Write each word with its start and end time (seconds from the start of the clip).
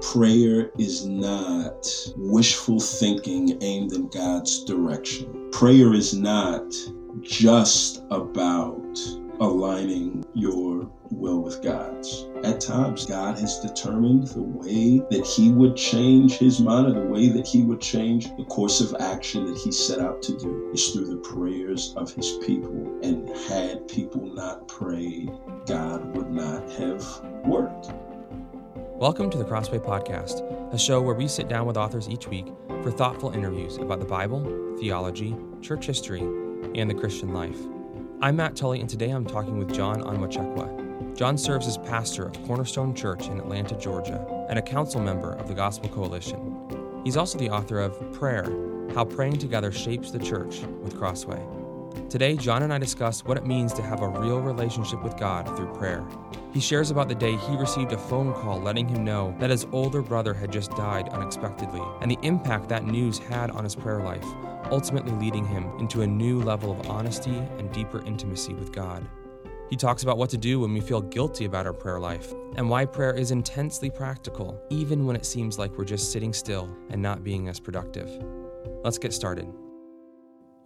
prayer 0.00 0.70
is 0.78 1.06
not 1.06 1.86
wishful 2.16 2.80
thinking 2.80 3.58
aimed 3.62 3.92
in 3.92 4.08
God's 4.08 4.64
direction. 4.64 5.50
Prayer 5.52 5.92
is 5.92 6.14
not 6.14 6.72
just 7.20 8.02
about 8.10 8.98
aligning 9.40 10.24
your 10.34 10.90
will 11.10 11.42
with 11.42 11.62
God's. 11.62 12.26
At 12.44 12.60
times, 12.60 13.06
God 13.06 13.38
has 13.38 13.60
determined 13.60 14.28
the 14.28 14.42
way 14.42 14.98
that 15.10 15.26
He 15.26 15.52
would 15.52 15.76
change 15.76 16.38
His 16.38 16.60
mind 16.60 16.88
or 16.88 17.00
the 17.00 17.06
way 17.06 17.28
that 17.28 17.46
He 17.46 17.62
would 17.62 17.80
change 17.80 18.34
the 18.36 18.44
course 18.44 18.80
of 18.80 18.94
action 19.00 19.46
that 19.46 19.58
He 19.58 19.72
set 19.72 20.00
out 20.00 20.22
to 20.22 20.36
do 20.38 20.70
is 20.72 20.90
through 20.90 21.06
the 21.06 21.16
prayers 21.16 21.94
of 21.96 22.12
His 22.12 22.32
people. 22.44 22.98
And 23.02 23.28
had 23.48 23.88
people 23.88 24.26
not 24.34 24.68
prayed, 24.68 25.30
God 25.66 26.16
would 26.16 26.30
not 26.30 26.70
have 26.72 27.04
worked. 27.44 27.92
Welcome 28.98 29.30
to 29.30 29.38
the 29.38 29.44
Crossway 29.44 29.78
Podcast, 29.78 30.42
a 30.74 30.76
show 30.76 31.00
where 31.00 31.14
we 31.14 31.28
sit 31.28 31.46
down 31.46 31.66
with 31.66 31.76
authors 31.76 32.08
each 32.08 32.26
week 32.26 32.48
for 32.82 32.90
thoughtful 32.90 33.30
interviews 33.30 33.76
about 33.76 34.00
the 34.00 34.04
Bible, 34.04 34.74
theology, 34.76 35.36
church 35.62 35.86
history, 35.86 36.18
and 36.18 36.90
the 36.90 36.94
Christian 36.94 37.32
life. 37.32 37.56
I'm 38.20 38.34
Matt 38.34 38.56
Tully, 38.56 38.80
and 38.80 38.90
today 38.90 39.10
I'm 39.10 39.24
talking 39.24 39.56
with 39.56 39.72
John 39.72 40.02
Onwuchekwa. 40.02 41.16
John 41.16 41.38
serves 41.38 41.68
as 41.68 41.78
pastor 41.78 42.26
of 42.26 42.44
Cornerstone 42.44 42.92
Church 42.92 43.28
in 43.28 43.38
Atlanta, 43.38 43.76
Georgia, 43.76 44.26
and 44.50 44.58
a 44.58 44.62
council 44.62 45.00
member 45.00 45.34
of 45.34 45.46
the 45.46 45.54
Gospel 45.54 45.88
Coalition. 45.90 47.00
He's 47.04 47.16
also 47.16 47.38
the 47.38 47.50
author 47.50 47.78
of 47.78 48.12
Prayer 48.12 48.46
How 48.96 49.04
Praying 49.04 49.38
Together 49.38 49.70
Shapes 49.70 50.10
the 50.10 50.18
Church 50.18 50.62
with 50.82 50.98
Crossway. 50.98 51.40
Today, 52.08 52.36
John 52.36 52.62
and 52.62 52.72
I 52.72 52.78
discuss 52.78 53.24
what 53.24 53.36
it 53.36 53.46
means 53.46 53.72
to 53.74 53.82
have 53.82 54.00
a 54.00 54.08
real 54.08 54.40
relationship 54.40 55.02
with 55.02 55.18
God 55.18 55.46
through 55.56 55.74
prayer. 55.74 56.06
He 56.54 56.60
shares 56.60 56.90
about 56.90 57.08
the 57.08 57.14
day 57.14 57.36
he 57.36 57.56
received 57.56 57.92
a 57.92 57.98
phone 57.98 58.32
call 58.32 58.60
letting 58.60 58.88
him 58.88 59.04
know 59.04 59.36
that 59.38 59.50
his 59.50 59.66
older 59.72 60.00
brother 60.00 60.32
had 60.32 60.50
just 60.50 60.70
died 60.70 61.10
unexpectedly, 61.10 61.82
and 62.00 62.10
the 62.10 62.18
impact 62.22 62.68
that 62.70 62.86
news 62.86 63.18
had 63.18 63.50
on 63.50 63.64
his 63.64 63.74
prayer 63.74 64.00
life, 64.00 64.24
ultimately 64.70 65.12
leading 65.12 65.44
him 65.44 65.70
into 65.78 66.00
a 66.00 66.06
new 66.06 66.40
level 66.42 66.70
of 66.70 66.88
honesty 66.88 67.36
and 67.58 67.70
deeper 67.72 68.02
intimacy 68.04 68.54
with 68.54 68.72
God. 68.72 69.06
He 69.68 69.76
talks 69.76 70.02
about 70.02 70.16
what 70.16 70.30
to 70.30 70.38
do 70.38 70.60
when 70.60 70.72
we 70.72 70.80
feel 70.80 71.02
guilty 71.02 71.44
about 71.44 71.66
our 71.66 71.74
prayer 71.74 72.00
life, 72.00 72.32
and 72.56 72.70
why 72.70 72.86
prayer 72.86 73.12
is 73.12 73.30
intensely 73.32 73.90
practical, 73.90 74.58
even 74.70 75.04
when 75.04 75.14
it 75.14 75.26
seems 75.26 75.58
like 75.58 75.76
we're 75.76 75.84
just 75.84 76.10
sitting 76.10 76.32
still 76.32 76.74
and 76.88 77.02
not 77.02 77.22
being 77.22 77.48
as 77.48 77.60
productive. 77.60 78.10
Let's 78.82 78.98
get 78.98 79.12
started. 79.12 79.52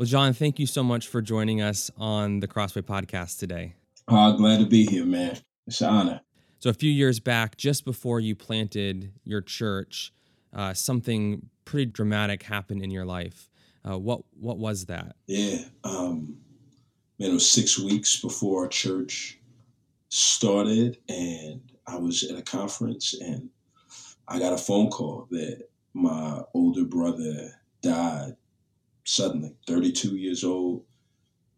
Well, 0.02 0.08
John, 0.08 0.32
thank 0.32 0.58
you 0.58 0.66
so 0.66 0.82
much 0.82 1.06
for 1.06 1.22
joining 1.22 1.62
us 1.62 1.88
on 1.96 2.40
the 2.40 2.48
Crossway 2.48 2.82
podcast 2.82 3.38
today. 3.38 3.74
Uh, 4.08 4.32
glad 4.32 4.58
to 4.58 4.66
be 4.66 4.84
here, 4.84 5.04
man. 5.04 5.38
It's 5.68 5.80
an 5.80 5.90
honor. 5.90 6.20
So, 6.58 6.70
a 6.70 6.74
few 6.74 6.90
years 6.90 7.20
back, 7.20 7.56
just 7.56 7.84
before 7.84 8.18
you 8.18 8.34
planted 8.34 9.12
your 9.22 9.40
church, 9.40 10.12
uh, 10.52 10.74
something 10.74 11.48
pretty 11.64 11.86
dramatic 11.86 12.42
happened 12.42 12.82
in 12.82 12.90
your 12.90 13.04
life. 13.04 13.48
Uh, 13.88 13.96
what 13.96 14.22
what 14.40 14.58
was 14.58 14.86
that? 14.86 15.14
Yeah, 15.28 15.58
um, 15.84 16.36
man, 17.20 17.30
it 17.30 17.34
was 17.34 17.48
six 17.48 17.78
weeks 17.78 18.20
before 18.20 18.64
our 18.64 18.68
church 18.68 19.38
started, 20.08 20.98
and 21.08 21.60
I 21.86 21.94
was 21.94 22.24
at 22.24 22.36
a 22.36 22.42
conference, 22.42 23.14
and 23.14 23.50
I 24.26 24.40
got 24.40 24.52
a 24.52 24.58
phone 24.58 24.90
call 24.90 25.28
that 25.30 25.68
my 25.94 26.42
older 26.54 26.84
brother 26.84 27.52
died 27.82 28.34
suddenly, 29.04 29.56
32 29.66 30.16
years 30.16 30.44
old, 30.44 30.84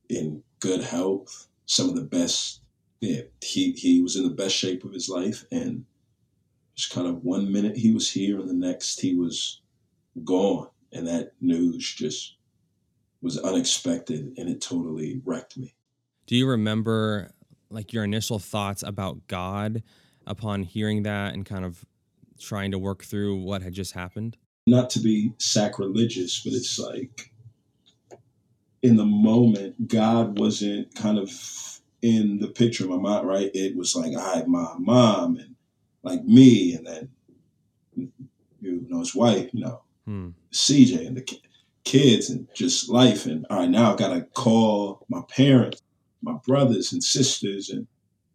in 0.08 0.42
good 0.60 0.82
health, 0.82 1.48
some 1.66 1.88
of 1.88 1.94
the 1.94 2.02
best. 2.02 2.60
Yeah, 3.00 3.22
he, 3.42 3.72
he 3.72 4.00
was 4.00 4.16
in 4.16 4.24
the 4.24 4.30
best 4.30 4.54
shape 4.54 4.84
of 4.84 4.92
his 4.92 5.08
life. 5.08 5.44
And 5.50 5.84
just 6.74 6.92
kind 6.92 7.06
of 7.06 7.22
one 7.22 7.52
minute 7.52 7.76
he 7.76 7.92
was 7.92 8.10
here 8.10 8.40
and 8.40 8.48
the 8.48 8.54
next 8.54 9.00
he 9.00 9.14
was 9.14 9.60
gone. 10.24 10.68
And 10.92 11.06
that 11.06 11.32
news 11.40 11.92
just 11.92 12.36
was 13.20 13.38
unexpected 13.38 14.34
and 14.36 14.48
it 14.48 14.60
totally 14.60 15.20
wrecked 15.24 15.56
me. 15.56 15.74
Do 16.26 16.36
you 16.36 16.46
remember 16.48 17.32
like 17.70 17.92
your 17.92 18.04
initial 18.04 18.38
thoughts 18.38 18.82
about 18.82 19.26
God 19.26 19.82
upon 20.26 20.62
hearing 20.62 21.02
that 21.02 21.34
and 21.34 21.44
kind 21.44 21.64
of 21.64 21.84
trying 22.38 22.70
to 22.70 22.78
work 22.78 23.04
through 23.04 23.36
what 23.36 23.62
had 23.62 23.72
just 23.72 23.92
happened? 23.92 24.36
Not 24.66 24.90
to 24.90 25.00
be 25.00 25.32
sacrilegious, 25.38 26.42
but 26.42 26.52
it's 26.52 26.78
like 26.78 27.33
in 28.84 28.96
the 28.96 29.06
moment, 29.06 29.88
God 29.88 30.38
wasn't 30.38 30.94
kind 30.94 31.18
of 31.18 31.30
in 32.02 32.38
the 32.38 32.48
picture 32.48 32.84
of 32.84 32.90
my 32.90 32.98
mind, 32.98 33.26
right? 33.26 33.50
It 33.54 33.74
was 33.74 33.96
like 33.96 34.14
I 34.14 34.36
had 34.36 34.46
my 34.46 34.74
mom 34.78 35.38
and 35.38 35.54
like 36.02 36.22
me, 36.24 36.74
and 36.74 36.86
then 36.86 37.08
you 38.60 38.86
know 38.86 38.98
his 38.98 39.14
wife, 39.14 39.48
you 39.54 39.64
know, 39.64 39.80
hmm. 40.04 40.28
CJ 40.52 41.06
and 41.06 41.16
the 41.16 41.26
kids, 41.84 42.28
and 42.28 42.46
just 42.52 42.90
life. 42.90 43.24
And 43.24 43.46
all 43.48 43.60
right, 43.60 43.70
now 43.70 43.90
I've 43.90 43.98
got 43.98 44.12
to 44.12 44.20
call 44.34 45.06
my 45.08 45.22
parents, 45.30 45.80
my 46.20 46.34
brothers 46.46 46.92
and 46.92 47.02
sisters, 47.02 47.70
and 47.70 47.86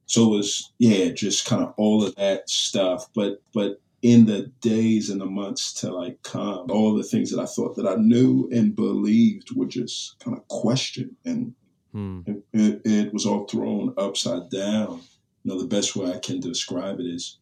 so 0.07 0.33
it 0.33 0.38
was 0.38 0.73
yeah, 0.79 1.09
just 1.09 1.45
kind 1.45 1.61
of 1.61 1.75
all 1.77 2.03
of 2.03 2.15
that 2.15 2.49
stuff. 2.49 3.05
But 3.13 3.43
but 3.53 3.79
in 4.01 4.25
the 4.25 4.51
days 4.61 5.09
and 5.09 5.19
the 5.19 5.25
months 5.25 5.73
to 5.73 5.91
like 5.91 6.21
come, 6.23 6.69
all 6.69 6.95
the 6.95 7.03
things 7.03 7.31
that 7.31 7.41
I 7.41 7.45
thought 7.45 7.75
that 7.75 7.87
I 7.87 7.95
knew 7.95 8.49
and 8.51 8.75
believed 8.75 9.55
were 9.55 9.65
just 9.65 10.17
kind 10.19 10.37
of 10.37 10.47
questioned 10.47 11.15
and 11.25 11.53
hmm. 11.91 12.21
it, 12.53 12.81
it, 12.85 13.13
was 13.13 13.25
all 13.25 13.45
thrown 13.45 13.93
upside 13.97 14.49
down. 14.49 15.01
You 15.43 15.51
know, 15.51 15.59
the 15.59 15.67
best 15.67 15.95
way 15.95 16.11
I 16.11 16.19
can 16.19 16.39
describe 16.39 16.99
it 16.99 17.05
is 17.05 17.39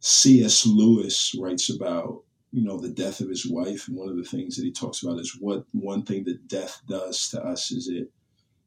C.S. 0.00 0.66
Lewis 0.66 1.34
writes 1.38 1.74
about, 1.74 2.24
you 2.52 2.62
know, 2.62 2.78
the 2.78 2.88
death 2.88 3.20
of 3.20 3.28
his 3.28 3.46
wife. 3.46 3.88
And 3.88 3.96
one 3.96 4.08
of 4.08 4.16
the 4.16 4.24
things 4.24 4.56
that 4.56 4.64
he 4.64 4.72
talks 4.72 5.02
about 5.02 5.18
is 5.18 5.36
what 5.40 5.64
one 5.72 6.02
thing 6.02 6.24
that 6.24 6.48
death 6.48 6.80
does 6.88 7.28
to 7.30 7.42
us 7.42 7.70
is 7.70 7.88
it 7.88 8.10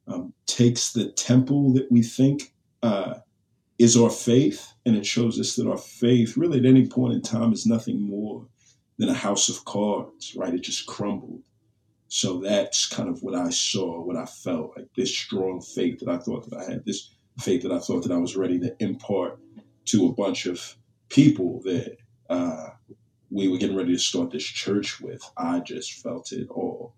um, 0.08 0.34
takes 0.46 0.94
the 0.94 1.12
temple 1.12 1.74
that 1.74 1.92
we 1.92 2.02
think 2.02 2.54
uh, 2.82 3.16
is 3.80 3.98
our 3.98 4.10
faith, 4.10 4.74
and 4.86 4.96
it 4.96 5.06
shows 5.06 5.40
us 5.40 5.56
that 5.56 5.68
our 5.68 5.78
faith, 5.78 6.38
really 6.38 6.60
at 6.60 6.66
any 6.66 6.88
point 6.88 7.14
in 7.14 7.22
time, 7.22 7.54
is 7.54 7.66
nothing 7.66 8.02
more 8.02 8.46
than 8.98 9.10
a 9.10 9.14
house 9.14 9.50
of 9.50 9.66
cards, 9.66 10.36
right? 10.36 10.54
It 10.54 10.62
just 10.62 10.86
crumbled. 10.86 11.42
So 12.08 12.40
that's 12.40 12.88
kind 12.88 13.10
of 13.10 13.24
what 13.24 13.34
I 13.34 13.50
saw, 13.50 14.00
what 14.02 14.16
I 14.16 14.26
felt 14.26 14.74
like 14.78 14.88
this 14.96 15.16
strong 15.16 15.62
faith 15.62 16.00
that 16.00 16.10
I 16.10 16.20
thought 16.20 16.48
that 16.50 16.60
I 16.60 16.72
had, 16.72 16.86
this 16.86 17.10
faith 17.40 17.64
that 17.64 17.72
I 17.72 17.80
thought 17.80 18.04
that 18.04 18.12
I 18.12 18.18
was 18.18 18.36
ready 18.36 18.60
to 18.60 18.76
impart 18.80 19.40
to 19.86 20.08
a 20.08 20.14
bunch 20.14 20.46
of 20.46 20.76
people 21.10 21.62
that 21.64 21.98
uh, 22.30 22.68
we 23.32 23.48
were 23.48 23.58
getting 23.58 23.76
ready 23.76 23.94
to 23.94 24.00
start 24.00 24.32
this 24.32 24.44
church 24.44 25.02
with. 25.02 25.22
I 25.38 25.60
just 25.62 26.04
felt 26.04 26.32
it 26.32 26.48
all, 26.50 26.94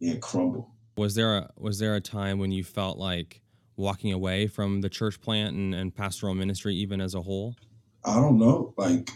yeah, 0.00 0.16
crumble. 0.16 0.70
Was 0.96 1.14
there 1.14 1.38
a 1.38 1.50
was 1.56 1.78
there 1.78 1.94
a 1.94 2.00
time 2.02 2.38
when 2.38 2.52
you 2.52 2.62
felt 2.62 2.98
like 2.98 3.41
walking 3.82 4.12
away 4.12 4.46
from 4.46 4.80
the 4.80 4.88
church 4.88 5.20
plant 5.20 5.54
and, 5.54 5.74
and 5.74 5.94
pastoral 5.94 6.34
ministry 6.34 6.74
even 6.76 7.00
as 7.00 7.14
a 7.14 7.22
whole? 7.22 7.56
I 8.04 8.14
don't 8.14 8.38
know. 8.38 8.72
Like 8.76 9.10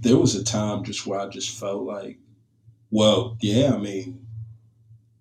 there 0.00 0.16
was 0.16 0.34
a 0.34 0.44
time 0.44 0.84
just 0.84 1.06
where 1.06 1.20
I 1.20 1.28
just 1.28 1.58
felt 1.58 1.82
like, 1.82 2.18
well, 2.90 3.36
yeah, 3.40 3.74
I 3.74 3.78
mean, 3.78 4.26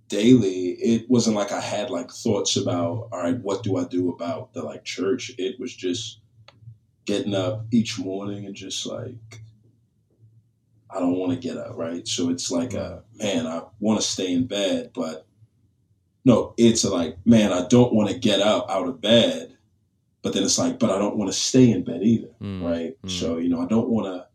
daily, 0.07 0.71
it 0.71 1.09
wasn't 1.09 1.35
like 1.35 1.51
I 1.51 1.61
had 1.61 1.89
like 1.89 2.11
thoughts 2.11 2.57
about, 2.57 3.09
all 3.11 3.23
right, 3.23 3.39
what 3.39 3.63
do 3.63 3.77
I 3.77 3.85
do 3.85 4.09
about 4.09 4.53
the 4.53 4.61
like 4.61 4.83
church? 4.83 5.31
It 5.37 5.59
was 5.59 5.75
just 5.75 6.19
getting 7.05 7.33
up 7.35 7.65
each 7.71 7.97
morning 7.97 8.45
and 8.45 8.55
just 8.55 8.85
like, 8.85 9.41
I 10.89 10.99
don't 10.99 11.15
want 11.15 11.31
to 11.31 11.37
get 11.37 11.57
up, 11.57 11.77
right? 11.77 12.05
So 12.07 12.29
it's 12.29 12.51
like 12.51 12.73
a 12.73 13.03
man, 13.15 13.47
I 13.47 13.63
want 13.79 14.01
to 14.01 14.05
stay 14.05 14.33
in 14.33 14.47
bed, 14.47 14.91
but 14.93 15.25
no, 16.23 16.53
it's 16.57 16.83
like, 16.83 17.17
man, 17.25 17.51
I 17.51 17.67
don't 17.67 17.93
want 17.93 18.09
to 18.09 18.17
get 18.17 18.41
up 18.41 18.69
out 18.69 18.87
of 18.87 19.01
bed, 19.01 19.57
but 20.21 20.33
then 20.33 20.43
it's 20.43 20.59
like, 20.59 20.77
but 20.77 20.91
I 20.91 20.99
don't 20.99 21.17
want 21.17 21.31
to 21.31 21.37
stay 21.37 21.71
in 21.71 21.83
bed 21.83 22.03
either, 22.03 22.29
mm. 22.41 22.63
right? 22.63 23.01
Mm. 23.01 23.09
So 23.09 23.37
you 23.37 23.49
know, 23.49 23.61
I 23.61 23.65
don't 23.65 23.89
want 23.89 24.05
to 24.07 24.27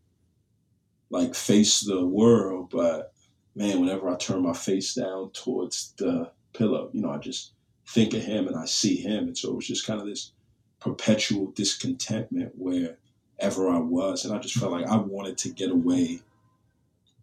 like 1.09 1.35
face 1.35 1.81
the 1.81 2.05
world, 2.05 2.69
but 2.69 3.13
man, 3.55 3.79
whenever 3.79 4.09
I 4.09 4.15
turn 4.15 4.43
my 4.43 4.53
face 4.53 4.93
down 4.93 5.31
towards 5.31 5.93
the 5.97 6.31
pillow, 6.53 6.89
you 6.91 7.01
know, 7.01 7.11
I 7.11 7.17
just 7.17 7.53
think 7.87 8.13
of 8.13 8.21
him 8.21 8.47
and 8.47 8.57
I 8.57 8.65
see 8.65 8.97
him, 8.97 9.27
and 9.27 9.37
so 9.37 9.49
it 9.49 9.55
was 9.55 9.67
just 9.67 9.87
kind 9.87 10.01
of 10.01 10.07
this 10.07 10.33
perpetual 10.79 11.47
discontentment 11.51 12.51
wherever 12.57 13.69
I 13.69 13.79
was, 13.79 14.25
and 14.25 14.35
I 14.35 14.39
just 14.39 14.55
felt 14.55 14.73
like 14.73 14.85
I 14.87 14.97
wanted 14.97 15.37
to 15.39 15.49
get 15.49 15.71
away 15.71 16.19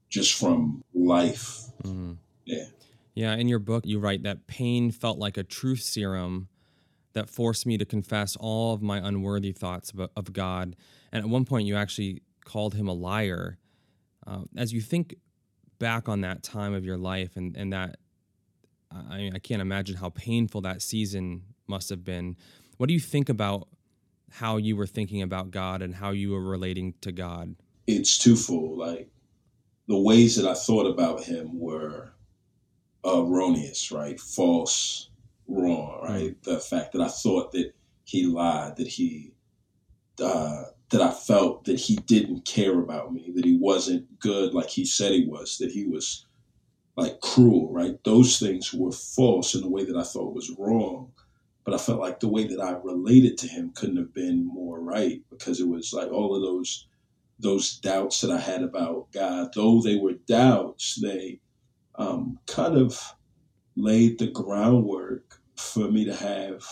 just 0.09 0.35
from 0.39 0.83
life. 0.94 1.65
Mm. 1.83 2.17
Yeah. 2.47 2.65
Yeah, 3.15 3.35
in 3.35 3.49
your 3.49 3.59
book, 3.59 3.87
you 3.87 3.99
write 3.99 4.23
that 4.25 4.47
pain 4.47 4.91
felt 4.91 5.19
like 5.19 5.37
a 5.37 5.45
truth 5.45 5.81
serum 5.83 6.49
that 7.13 7.31
forced 7.31 7.65
me 7.65 7.79
to 7.79 7.85
confess 7.85 8.37
all 8.37 8.75
of 8.75 8.83
my 8.83 8.99
unworthy 8.99 9.53
thoughts 9.53 9.93
of, 10.17 10.33
God. 10.33 10.75
And 11.13 11.23
at 11.23 11.31
one 11.31 11.45
point, 11.45 11.67
you 11.67 11.77
actually 11.77 12.23
called 12.45 12.75
him 12.75 12.89
a 12.89 12.93
liar. 12.93 13.59
Uh, 14.27 14.43
as 14.57 14.73
you 14.73 14.81
think 14.81 15.15
back 15.79 16.09
on 16.09 16.23
that 16.23 16.43
time 16.43 16.75
of 16.75 16.85
your 16.85 16.97
life 16.97 17.37
and, 17.37 17.57
and 17.57 17.73
that, 17.73 17.99
I, 18.91 19.19
mean, 19.19 19.33
I 19.35 19.39
can't 19.39 19.63
imagine 19.63 19.97
how 19.97 20.11
painful 20.11 20.63
that 20.63 20.83
season 20.83 21.43
must 21.69 21.89
have 21.91 22.05
been. 22.05 22.37
What 22.79 22.89
do 22.89 22.95
you 22.95 23.01
think 23.01 23.29
about 23.29 23.69
how 24.31 24.57
you 24.57 24.77
were 24.77 24.87
thinking 24.87 25.23
about 25.23 25.53
God 25.53 25.83
and 25.83 25.95
how 25.95 26.11
you 26.11 26.33
were 26.33 26.43
relating 26.43 26.95
to 27.03 27.13
God? 27.13 27.55
it's 27.87 28.19
twofold. 28.19 28.79
Like 28.79 29.09
the 29.89 29.99
ways 29.99 30.37
that 30.37 30.49
I 30.49 30.55
thought 30.55 30.87
about 30.87 31.25
him 31.25 31.59
were 31.59 32.14
erroneous, 33.05 33.91
right? 33.93 34.19
False, 34.21 35.11
wrong, 35.49 36.01
right? 36.03 36.41
The 36.43 36.59
fact 36.59 36.93
that 36.93 37.03
I 37.03 37.09
thought 37.09 37.53
that 37.53 37.73
he 38.05 38.27
lied, 38.27 38.77
that 38.77 38.87
he 38.87 39.33
uh, 40.23 40.65
that 40.91 41.01
I 41.01 41.11
felt 41.11 41.65
that 41.65 41.81
he 41.81 41.97
didn't 41.97 42.45
care 42.45 42.79
about 42.79 43.12
me, 43.12 43.33
that 43.35 43.45
he 43.45 43.56
wasn't 43.56 44.21
good 44.21 44.55
like 44.55 44.71
he 44.71 44.85
said 44.85 45.12
he 45.12 45.27
was, 45.27 45.59
that 45.59 45.73
he 45.73 45.87
was 45.87 46.27
like 46.97 47.21
cruel, 47.21 47.73
right? 47.73 47.99
Those 48.05 48.39
things 48.39 48.73
were 48.73 48.93
false 48.93 49.55
in 49.55 49.62
the 49.62 49.69
way 49.69 49.85
that 49.85 49.97
I 49.97 50.05
thought 50.05 50.35
was 50.35 50.55
wrong. 50.59 51.12
But 51.65 51.75
I 51.75 51.79
felt 51.79 52.01
like 52.01 52.21
the 52.21 52.29
way 52.29 52.47
that 52.47 52.61
I 52.61 52.73
related 52.73 53.39
to 53.39 53.49
him 53.49 53.73
couldn't 53.75 53.97
have 53.97 54.12
been 54.12 54.47
more 54.47 54.81
right 54.81 55.23
because 55.31 55.61
it 55.61 55.67
was 55.69 55.93
like 55.93 56.11
all 56.12 56.37
of 56.37 56.43
those 56.43 56.87
those 57.41 57.79
doubts 57.79 58.21
that 58.21 58.31
I 58.31 58.39
had 58.39 58.62
about 58.62 59.11
God, 59.12 59.51
though 59.55 59.81
they 59.81 59.97
were 59.97 60.12
doubts, 60.12 61.01
they 61.03 61.41
um, 61.96 62.38
kind 62.46 62.76
of 62.76 63.00
laid 63.76 64.19
the 64.19 64.29
groundwork 64.29 65.41
for 65.56 65.91
me 65.91 66.05
to 66.05 66.14
have 66.14 66.64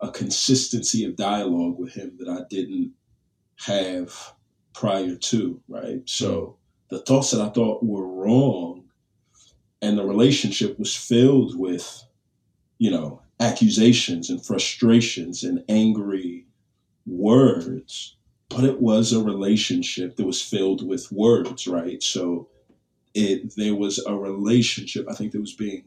a 0.00 0.10
consistency 0.10 1.04
of 1.04 1.16
dialogue 1.16 1.78
with 1.78 1.92
him 1.92 2.16
that 2.18 2.28
I 2.28 2.42
didn't 2.50 2.92
have 3.66 4.34
prior 4.74 5.16
to, 5.16 5.60
right? 5.68 6.02
So 6.06 6.56
the 6.90 7.00
thoughts 7.00 7.30
that 7.30 7.40
I 7.40 7.48
thought 7.48 7.84
were 7.84 8.06
wrong 8.06 8.84
and 9.80 9.98
the 9.98 10.04
relationship 10.04 10.78
was 10.78 10.94
filled 10.94 11.58
with, 11.58 12.04
you 12.78 12.90
know, 12.90 13.22
accusations 13.40 14.30
and 14.30 14.44
frustrations 14.44 15.42
and 15.42 15.64
angry 15.68 16.46
words, 17.06 18.16
but 18.48 18.64
it 18.64 18.80
was 18.80 19.12
a 19.12 19.22
relationship 19.22 20.16
that 20.16 20.26
was 20.26 20.42
filled 20.42 20.86
with 20.86 21.10
words, 21.12 21.66
right? 21.66 22.02
So 22.02 22.48
it 23.14 23.54
there 23.56 23.74
was 23.74 24.04
a 24.06 24.14
relationship 24.14 25.06
I 25.08 25.14
think 25.14 25.32
that 25.32 25.40
was 25.40 25.54
being 25.54 25.84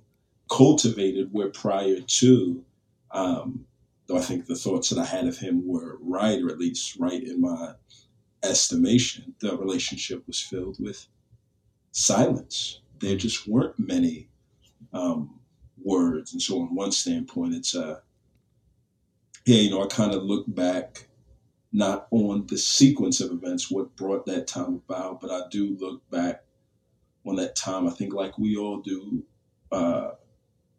cultivated 0.49 1.29
where 1.31 1.49
prior 1.49 1.99
to 1.99 2.63
um, 3.11 3.65
though 4.07 4.17
I 4.17 4.21
think 4.21 4.45
the 4.45 4.55
thoughts 4.55 4.89
that 4.89 4.99
I 4.99 5.05
had 5.05 5.27
of 5.27 5.37
him 5.37 5.67
were 5.67 5.97
right, 6.01 6.41
or 6.41 6.49
at 6.49 6.59
least 6.59 6.97
right 6.97 7.21
in 7.21 7.41
my 7.41 7.73
estimation, 8.43 9.35
the 9.39 9.57
relationship 9.57 10.25
was 10.27 10.39
filled 10.39 10.77
with 10.79 11.07
silence. 11.91 12.81
There 12.99 13.17
just 13.17 13.47
weren't 13.47 13.77
many 13.77 14.29
um, 14.93 15.39
words. 15.83 16.33
And 16.33 16.41
so, 16.41 16.61
on 16.61 16.73
one 16.73 16.91
standpoint, 16.91 17.53
it's, 17.53 17.75
uh, 17.75 17.99
yeah, 19.45 19.61
you 19.61 19.69
know, 19.69 19.83
I 19.83 19.87
kind 19.87 20.13
of 20.13 20.23
look 20.23 20.45
back 20.47 21.07
not 21.73 22.07
on 22.11 22.47
the 22.47 22.57
sequence 22.57 23.19
of 23.19 23.31
events, 23.31 23.69
what 23.69 23.95
brought 23.95 24.25
that 24.25 24.47
time 24.47 24.81
about, 24.87 25.19
but 25.19 25.29
I 25.29 25.41
do 25.51 25.75
look 25.79 26.09
back 26.09 26.43
on 27.27 27.35
that 27.37 27.55
time. 27.55 27.87
I 27.87 27.91
think, 27.91 28.13
like 28.13 28.37
we 28.37 28.57
all 28.57 28.77
do, 28.81 29.23
uh, 29.71 30.11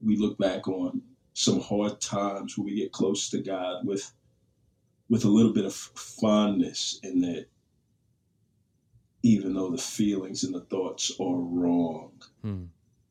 we 0.00 0.16
look 0.16 0.38
back 0.38 0.68
on 0.68 1.02
some 1.34 1.60
hard 1.60 2.00
times 2.00 2.56
where 2.56 2.66
we 2.66 2.74
get 2.74 2.92
close 2.92 3.30
to 3.30 3.38
God 3.38 3.86
with 3.86 4.12
with 5.08 5.24
a 5.24 5.28
little 5.28 5.52
bit 5.52 5.64
of 5.64 5.74
fondness 5.74 7.00
in 7.02 7.20
that 7.20 7.46
even 9.22 9.54
though 9.54 9.70
the 9.70 9.78
feelings 9.78 10.44
and 10.44 10.54
the 10.54 10.60
thoughts 10.60 11.12
are 11.20 11.36
wrong, 11.36 12.12
hmm. 12.42 12.64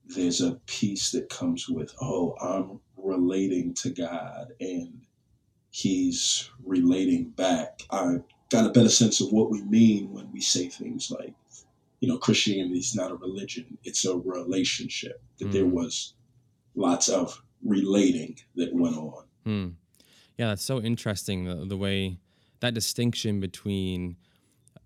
there's 0.05 0.41
a 0.41 0.59
peace 0.65 1.11
that 1.11 1.29
comes 1.29 1.67
with, 1.67 1.93
oh, 2.01 2.35
I'm 2.41 2.79
relating 2.97 3.73
to 3.75 3.89
God 3.89 4.53
and 4.59 5.01
He's 5.69 6.49
relating 6.65 7.29
back. 7.31 7.81
I 7.91 8.17
got 8.49 8.65
a 8.65 8.71
better 8.71 8.89
sense 8.89 9.21
of 9.21 9.31
what 9.31 9.51
we 9.51 9.61
mean 9.63 10.11
when 10.11 10.31
we 10.31 10.41
say 10.41 10.69
things 10.69 11.11
like, 11.11 11.33
you 11.99 12.07
know, 12.07 12.17
Christianity 12.17 12.77
is 12.77 12.95
not 12.95 13.11
a 13.11 13.15
religion, 13.15 13.77
it's 13.83 14.05
a 14.05 14.15
relationship. 14.17 15.21
That 15.39 15.45
hmm. 15.45 15.51
there 15.51 15.65
was 15.65 16.13
lots 16.75 17.09
of 17.09 17.41
relating 17.63 18.37
that 18.55 18.73
went 18.73 18.97
on. 18.97 19.23
Hmm. 19.43 19.67
Yeah, 20.37 20.49
that's 20.49 20.63
so 20.63 20.79
interesting. 20.79 21.45
The, 21.45 21.65
the 21.65 21.77
way 21.77 22.19
that 22.59 22.73
distinction 22.73 23.39
between 23.39 24.17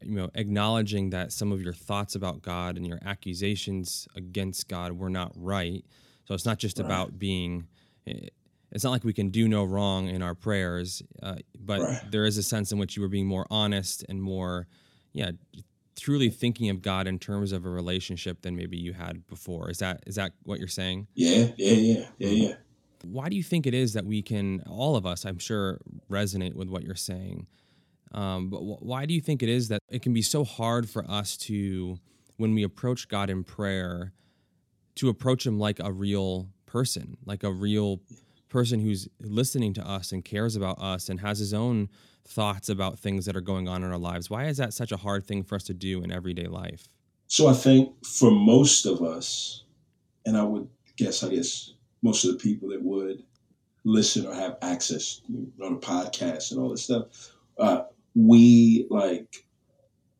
you 0.03 0.15
know 0.15 0.29
acknowledging 0.33 1.11
that 1.11 1.31
some 1.31 1.51
of 1.51 1.61
your 1.61 1.73
thoughts 1.73 2.15
about 2.15 2.41
God 2.41 2.77
and 2.77 2.87
your 2.87 2.99
accusations 3.05 4.07
against 4.15 4.67
God 4.67 4.93
were 4.93 5.09
not 5.09 5.31
right. 5.35 5.85
So 6.25 6.33
it's 6.33 6.45
not 6.45 6.57
just 6.57 6.79
right. 6.79 6.85
about 6.85 7.19
being. 7.19 7.67
Eh, 8.07 8.27
it's 8.71 8.85
not 8.85 8.91
like 8.91 9.03
we 9.03 9.11
can 9.11 9.31
do 9.31 9.49
no 9.49 9.65
wrong 9.65 10.07
in 10.07 10.21
our 10.21 10.33
prayers, 10.33 11.01
uh, 11.21 11.35
but 11.59 11.81
right. 11.81 12.01
there 12.09 12.23
is 12.23 12.37
a 12.37 12.43
sense 12.43 12.71
in 12.71 12.77
which 12.77 12.95
you 12.95 13.01
were 13.01 13.09
being 13.09 13.27
more 13.27 13.45
honest 13.51 14.05
and 14.07 14.23
more, 14.23 14.65
yeah, 15.11 15.31
truly 15.99 16.29
thinking 16.29 16.69
of 16.69 16.81
God 16.81 17.07
in 17.07 17.19
terms 17.19 17.51
of 17.51 17.65
a 17.65 17.69
relationship 17.69 18.41
than 18.41 18.55
maybe 18.55 18.77
you 18.77 18.93
had 18.93 19.27
before. 19.27 19.69
Is 19.69 19.79
that 19.79 20.03
is 20.07 20.15
that 20.15 20.33
what 20.43 20.59
you're 20.59 20.67
saying? 20.67 21.07
Yeah, 21.13 21.47
yeah, 21.57 21.73
yeah, 21.73 22.05
yeah, 22.17 22.29
yeah. 22.29 22.55
Why 23.03 23.29
do 23.29 23.35
you 23.35 23.43
think 23.43 23.65
it 23.65 23.73
is 23.73 23.93
that 23.93 24.05
we 24.05 24.21
can, 24.21 24.61
all 24.69 24.95
of 24.95 25.07
us, 25.07 25.25
I'm 25.25 25.39
sure, 25.39 25.79
resonate 26.09 26.53
with 26.53 26.69
what 26.69 26.83
you're 26.83 26.93
saying? 26.93 27.47
Um, 28.11 28.49
but 28.49 28.59
wh- 28.59 28.83
why 28.83 29.07
do 29.07 29.13
you 29.15 29.21
think 29.21 29.41
it 29.41 29.49
is 29.49 29.69
that 29.69 29.79
it 29.89 30.03
can 30.03 30.13
be 30.13 30.21
so 30.21 30.43
hard 30.43 30.87
for 30.87 31.09
us 31.09 31.35
to, 31.37 31.97
when 32.37 32.53
we 32.53 32.61
approach 32.61 33.07
God 33.07 33.31
in 33.31 33.43
prayer, 33.43 34.13
to 34.95 35.09
approach 35.09 35.47
Him 35.47 35.57
like 35.57 35.79
a 35.79 35.91
real 35.91 36.49
person, 36.67 37.17
like 37.25 37.43
a 37.43 37.51
real 37.51 38.01
person 38.49 38.79
who's 38.81 39.07
listening 39.19 39.73
to 39.73 39.87
us 39.87 40.11
and 40.11 40.23
cares 40.23 40.55
about 40.55 40.79
us 40.79 41.09
and 41.09 41.21
has 41.21 41.39
his 41.39 41.53
own 41.53 41.89
thoughts 42.25 42.69
about 42.69 42.99
things 42.99 43.25
that 43.25 43.35
are 43.35 43.41
going 43.41 43.67
on 43.67 43.83
in 43.83 43.91
our 43.91 43.97
lives? 43.97 44.29
Why 44.29 44.45
is 44.45 44.57
that 44.57 44.73
such 44.73 44.91
a 44.91 44.97
hard 44.97 45.25
thing 45.25 45.43
for 45.43 45.55
us 45.55 45.63
to 45.65 45.73
do 45.73 46.03
in 46.03 46.11
everyday 46.11 46.47
life? 46.47 46.87
So 47.27 47.47
I 47.47 47.53
think 47.53 48.05
for 48.05 48.31
most 48.31 48.85
of 48.85 49.01
us, 49.01 49.63
and 50.25 50.37
I 50.37 50.43
would 50.43 50.67
guess, 50.97 51.23
I 51.23 51.29
guess 51.29 51.73
most 52.01 52.25
of 52.25 52.31
the 52.31 52.37
people 52.37 52.69
that 52.69 52.83
would 52.83 53.23
listen 53.83 54.25
or 54.25 54.33
have 54.33 54.57
access 54.61 55.21
you 55.27 55.51
know, 55.57 55.75
to 55.75 55.87
podcasts 55.87 56.51
and 56.51 56.59
all 56.59 56.69
this 56.69 56.83
stuff, 56.83 57.05
uh, 57.57 57.83
we 58.15 58.85
like 58.89 59.45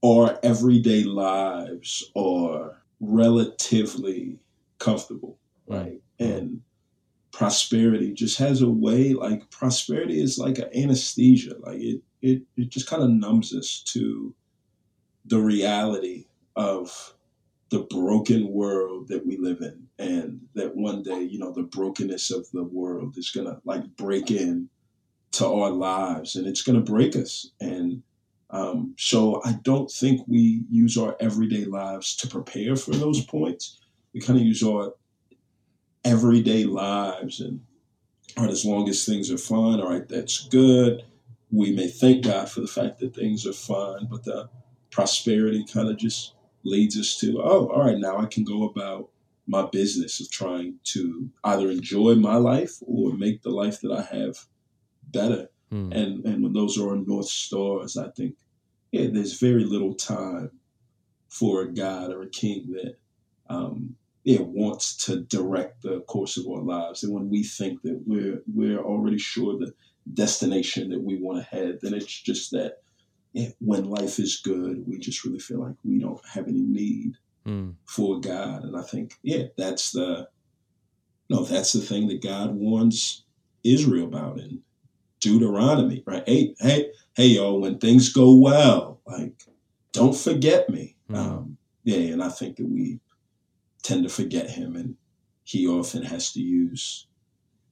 our 0.04 0.40
everyday 0.42 1.04
lives 1.04 2.12
are 2.16 2.82
relatively 3.00 4.40
comfortable, 4.80 5.38
right? 5.68 6.02
Mm-hmm. 6.20 6.34
And 6.34 6.62
prosperity 7.32 8.14
just 8.14 8.38
has 8.38 8.62
a 8.62 8.70
way 8.70 9.14
like 9.14 9.50
prosperity 9.52 10.22
is 10.22 10.38
like 10.38 10.58
an 10.58 10.70
anesthesia 10.76 11.54
like 11.60 11.80
it 11.80 12.02
it, 12.22 12.44
it 12.56 12.70
just 12.70 12.88
kind 12.88 13.02
of 13.02 13.10
numbs 13.10 13.54
us 13.54 13.82
to 13.86 14.34
the 15.26 15.40
reality 15.40 16.26
of 16.56 17.16
the 17.70 17.80
broken 17.90 18.50
world 18.50 19.08
that 19.08 19.26
we 19.26 19.38
live 19.38 19.62
in 19.62 19.88
and 19.98 20.42
that 20.56 20.76
one 20.76 21.02
day 21.04 21.22
you 21.22 21.40
know 21.40 21.52
the 21.52 21.64
brokenness 21.64 22.32
of 22.32 22.46
the 22.52 22.64
world 22.64 23.18
is 23.18 23.32
gonna 23.32 23.60
like 23.64 23.84
break 23.96 24.30
in 24.30 24.70
to 25.32 25.48
our 25.48 25.70
lives 25.70 26.36
and 26.36 26.46
it's 26.46 26.62
gonna 26.62 26.82
break 26.82 27.16
us 27.16 27.52
and 27.62 28.04
um, 28.50 28.94
so 28.98 29.42
i 29.46 29.54
don't 29.64 29.90
think 29.90 30.22
we 30.28 30.64
use 30.70 30.98
our 30.98 31.16
everyday 31.22 31.64
lives 31.64 32.16
to 32.18 32.28
prepare 32.28 32.76
for 32.76 32.92
those 32.92 33.24
points. 33.24 33.80
We 34.14 34.20
kind 34.20 34.38
of 34.38 34.46
use 34.46 34.62
our 34.62 34.94
everyday 36.04 36.64
lives 36.64 37.40
and 37.40 37.62
all 38.38 38.46
right 38.46 38.52
as 38.52 38.66
long 38.66 38.90
as 38.90 39.06
things 39.06 39.32
are 39.32 39.38
fine 39.38 39.80
all 39.80 39.90
right 39.90 40.08
that's 40.08 40.48
good 40.48 41.04
we 41.52 41.72
may 41.72 41.88
thank 41.88 42.24
god 42.24 42.50
for 42.50 42.62
the 42.62 42.68
fact 42.68 43.00
that 43.00 43.14
things 43.14 43.46
are 43.46 43.54
fine 43.54 44.08
but 44.10 44.24
the 44.24 44.50
prosperity 44.92 45.66
kind 45.66 45.90
of 45.90 45.98
just 45.98 46.34
leads 46.64 47.00
us 47.00 47.18
to, 47.20 47.42
oh, 47.42 47.68
all 47.68 47.86
right, 47.86 47.98
now 47.98 48.18
I 48.18 48.26
can 48.26 48.44
go 48.44 48.64
about 48.64 49.10
my 49.48 49.68
business 49.72 50.22
of 50.22 50.30
trying 50.30 50.76
to 50.84 51.30
either 51.44 51.72
enjoy 51.72 52.16
my 52.16 52.36
life 52.36 52.78
or 52.82 53.14
make 53.14 53.42
the 53.42 53.50
life 53.50 53.82
that 53.82 53.92
I 53.92 54.16
have 54.16 54.38
better. 55.12 55.50
Mm. 55.72 55.96
And 55.96 56.26
and 56.26 56.44
when 56.44 56.54
those 56.54 56.78
are 56.78 56.90
our 56.90 56.98
north 56.98 57.28
stars, 57.28 57.98
I 57.98 58.10
think, 58.10 58.36
yeah, 58.92 59.08
there's 59.12 59.40
very 59.40 59.64
little 59.64 59.96
time 59.96 60.52
for 61.30 61.62
a 61.62 61.74
God 61.74 62.12
or 62.12 62.24
a 62.24 62.30
king 62.30 62.72
that 62.74 62.98
um, 63.50 63.96
yeah, 64.24 64.40
wants 64.42 64.96
to 65.06 65.22
direct 65.22 65.82
the 65.82 66.02
course 66.02 66.38
of 66.38 66.48
our 66.48 66.62
lives. 66.62 67.04
And 67.04 67.14
when 67.14 67.30
we 67.30 67.44
think 67.44 67.82
that 67.82 68.02
we're 68.06 68.42
we're 68.54 68.80
already 68.80 69.18
sure 69.18 69.58
the 69.58 69.74
destination 70.14 70.90
that 70.90 71.02
we 71.02 71.18
want 71.18 71.40
to 71.40 71.56
head, 71.56 71.80
then 71.82 71.94
it's 71.94 72.06
just 72.06 72.52
that 72.52 72.78
when 73.60 73.86
life 73.86 74.20
is 74.20 74.42
good, 74.44 74.84
we 74.88 75.00
just 75.00 75.24
really 75.24 75.40
feel 75.40 75.62
like 75.62 75.76
we 75.84 76.00
don't 76.00 76.20
have 76.28 76.48
any 76.48 76.62
need 76.62 77.14
mm. 77.46 77.74
for 77.86 78.20
God. 78.20 78.64
And 78.64 78.78
I 78.78 78.82
think, 78.82 79.14
yeah, 79.24 79.46
that's 79.58 79.92
the 79.92 80.28
no, 81.30 81.44
that's 81.44 81.72
the 81.72 81.80
thing 81.80 82.10
that 82.10 82.22
God 82.22 82.54
warns 82.56 83.24
Israel 83.64 84.06
about 84.06 84.40
in 84.40 84.62
Deuteronomy, 85.22 86.04
right? 86.06 86.24
Hey, 86.28 86.56
hey, 86.60 86.92
hey, 87.16 87.28
y'all, 87.28 87.62
when 87.62 87.78
things 87.78 88.12
go 88.12 88.36
well, 88.36 89.00
like, 89.06 89.34
don't 89.94 90.16
forget 90.16 90.70
me. 90.70 90.96
Mm. 91.10 91.16
Um, 91.16 91.58
yeah, 91.84 92.12
and 92.14 92.22
I 92.22 92.30
think 92.30 92.58
that 92.58 92.66
we 92.66 93.00
tend 93.84 94.04
to 94.04 94.10
forget 94.10 94.50
him, 94.50 94.76
and 94.76 94.96
he 95.44 95.68
often 95.68 96.04
has 96.04 96.32
to 96.34 96.42
use 96.42 97.08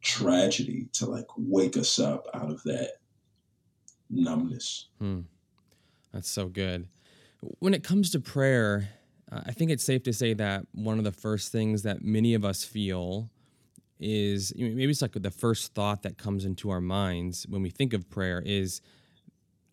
tragedy 0.01 0.87
to 0.93 1.05
like 1.05 1.27
wake 1.37 1.77
us 1.77 1.99
up 1.99 2.27
out 2.33 2.49
of 2.49 2.63
that 2.63 2.93
numbness. 4.09 4.87
Mm. 5.01 5.25
That's 6.13 6.29
so 6.29 6.47
good. 6.47 6.87
When 7.59 7.73
it 7.73 7.83
comes 7.83 8.11
to 8.11 8.19
prayer, 8.19 8.89
uh, 9.31 9.41
I 9.45 9.51
think 9.51 9.71
it's 9.71 9.83
safe 9.83 10.03
to 10.03 10.13
say 10.13 10.33
that 10.33 10.65
one 10.73 10.97
of 10.97 11.03
the 11.03 11.11
first 11.11 11.51
things 11.51 11.83
that 11.83 12.03
many 12.03 12.33
of 12.33 12.43
us 12.43 12.63
feel 12.63 13.29
is 13.99 14.53
you 14.55 14.67
know, 14.67 14.75
maybe 14.75 14.91
it's 14.91 15.01
like 15.01 15.11
the 15.13 15.31
first 15.31 15.73
thought 15.73 16.03
that 16.03 16.17
comes 16.17 16.45
into 16.45 16.69
our 16.69 16.81
minds 16.81 17.45
when 17.49 17.61
we 17.61 17.69
think 17.69 17.93
of 17.93 18.09
prayer 18.09 18.41
is 18.45 18.81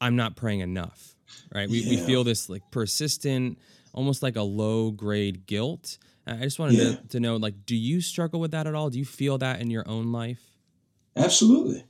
I'm 0.01 0.17
not 0.17 0.37
praying 0.37 0.61
enough, 0.61 1.15
right? 1.55 1.69
We, 1.69 1.81
yeah. 1.81 1.91
we 1.91 2.07
feel 2.07 2.25
this 2.25 2.49
like 2.49 2.63
persistent, 2.71 3.59
almost 3.93 4.23
like 4.23 4.37
a 4.37 4.43
low 4.43 4.91
grade 4.91 5.47
guilt. 5.47 5.99
I 6.27 6.37
just 6.37 6.59
wanted 6.59 6.75
yeah. 6.75 6.85
to, 6.97 7.09
to 7.09 7.21
know, 7.21 7.37
like, 7.37 7.67
do 7.67 7.77
you 7.77 8.01
struggle 8.01 8.41
with 8.41 8.51
that 8.51 8.67
at 8.67 8.75
all? 8.75 8.91
Do 8.91 8.99
you 8.99 9.05
feel 9.05 9.39
that 9.39 9.61
in 9.61 9.71
your 9.71 9.89
own 9.89 10.11
life? 10.11 10.43
Absolutely, 11.17 11.85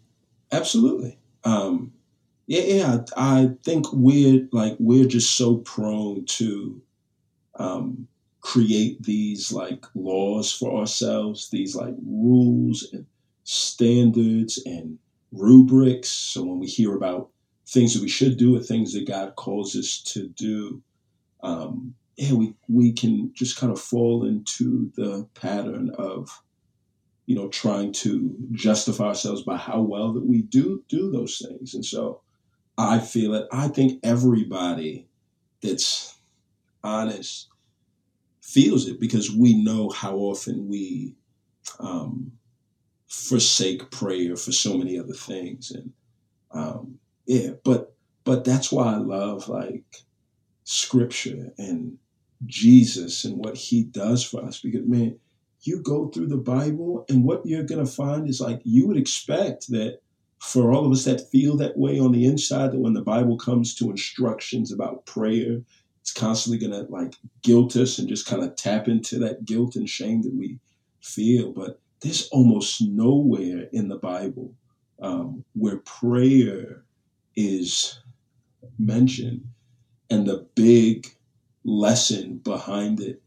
absolutely. 0.53 1.19
Um, 1.45 1.93
yeah, 2.47 2.63
yeah. 2.63 2.99
I, 3.17 3.41
I 3.41 3.51
think 3.65 3.87
we're 3.93 4.47
like 4.53 4.77
we're 4.79 5.07
just 5.07 5.37
so 5.37 5.57
prone 5.59 6.25
to 6.27 6.81
um, 7.55 8.09
create 8.41 9.03
these 9.03 9.53
like 9.53 9.85
laws 9.95 10.53
for 10.53 10.79
ourselves, 10.79 11.51
these 11.51 11.75
like 11.75 11.95
rules 12.05 12.89
and 12.93 13.07
standards 13.45 14.63
and 14.67 14.99
rubrics. 15.33 16.09
So 16.09 16.45
when 16.45 16.61
we 16.61 16.67
hear 16.67 16.95
about 16.95 17.31
things 17.67 17.95
that 17.95 18.03
we 18.03 18.09
should 18.09 18.37
do 18.37 18.57
or 18.57 18.61
things 18.61 18.93
that 18.93 19.09
God 19.09 19.35
calls 19.35 19.75
us 19.75 20.01
to 20.13 20.29
do, 20.29 20.83
um, 21.43 21.95
yeah, 22.17 22.33
we, 22.33 22.55
we 22.69 22.93
can 22.93 23.33
just 23.35 23.59
kind 23.59 23.73
of 23.73 23.81
fall 23.81 24.25
into 24.25 24.91
the 24.97 25.29
pattern 25.35 25.91
of, 25.99 26.43
you 27.27 27.35
know, 27.35 27.49
trying 27.49 27.93
to 27.93 28.35
justify 28.53 29.05
ourselves 29.05 29.43
by 29.43 29.57
how 29.57 29.81
well 29.81 30.13
that 30.13 30.25
we 30.25 30.43
do 30.43 30.83
do 30.89 31.11
those 31.11 31.45
things. 31.47 31.75
And 31.75 31.85
so 31.85 32.23
I 32.79 32.99
feel 32.99 33.35
it. 33.35 33.47
I 33.53 33.69
think 33.69 34.01
everybody 34.03 35.09
that's 35.61 36.19
honest 36.83 37.49
feels 38.41 38.87
it 38.87 39.01
because 39.01 39.35
we 39.35 39.55
know 39.55 39.91
how 39.91 40.17
often 40.17 40.69
we 40.69 41.17
um, 41.81 42.33
forsake 43.09 43.91
prayer 43.91 44.37
for 44.37 44.53
so 44.53 44.77
many 44.77 44.99
other 44.99 45.15
things 45.15 45.73
and 45.73 45.93
um, 46.53 46.99
yeah 47.27 47.51
but 47.65 47.95
but 48.25 48.45
that's 48.45 48.71
why 48.71 48.95
i 48.95 48.97
love 48.97 49.49
like 49.49 49.85
scripture 50.65 51.53
and 51.59 51.99
jesus 52.45 53.25
and 53.25 53.37
what 53.39 53.57
he 53.57 53.85
does 53.85 54.23
for 54.23 54.45
us 54.45 54.61
because 54.61 54.87
man 54.87 55.19
you 55.63 55.81
go 55.83 56.09
through 56.09 56.27
the 56.27 56.37
bible 56.37 57.05
and 57.09 57.25
what 57.25 57.45
you're 57.45 57.65
going 57.65 57.85
to 57.85 57.91
find 57.91 58.29
is 58.29 58.41
like 58.41 58.61
you 58.65 58.87
would 58.87 58.97
expect 58.97 59.69
that 59.69 59.99
for 60.39 60.71
all 60.71 60.85
of 60.85 60.93
us 60.93 61.05
that 61.05 61.31
feel 61.31 61.57
that 61.57 61.77
way 61.79 61.99
on 61.99 62.13
the 62.13 62.27
inside 62.27 62.71
that 62.73 62.79
when 62.79 62.93
the 62.93 63.03
bible 63.03 63.39
comes 63.39 63.75
to 63.75 63.91
instructions 63.91 64.71
about 64.71 65.07
prayer 65.07 65.61
it's 66.07 66.13
constantly 66.13 66.57
going 66.57 66.71
to 66.71 66.89
like 66.89 67.15
guilt 67.43 67.75
us 67.75 67.99
and 67.99 68.09
just 68.09 68.27
kind 68.27 68.41
of 68.41 68.55
tap 68.55 68.87
into 68.87 69.19
that 69.19 69.45
guilt 69.45 69.75
and 69.75 69.91
shame 69.91 70.23
that 70.23 70.33
we 70.33 70.61
feel. 71.01 71.51
But 71.51 71.81
there's 72.01 72.29
almost 72.29 72.81
nowhere 72.81 73.67
in 73.73 73.89
the 73.89 73.97
Bible 73.97 74.55
um, 75.03 75.45
where 75.55 75.79
prayer 75.79 76.85
is 77.35 77.99
mentioned. 78.79 79.49
And 80.09 80.29
the 80.29 80.47
big 80.55 81.09
lesson 81.67 82.39
behind 82.39 83.01
it 83.01 83.21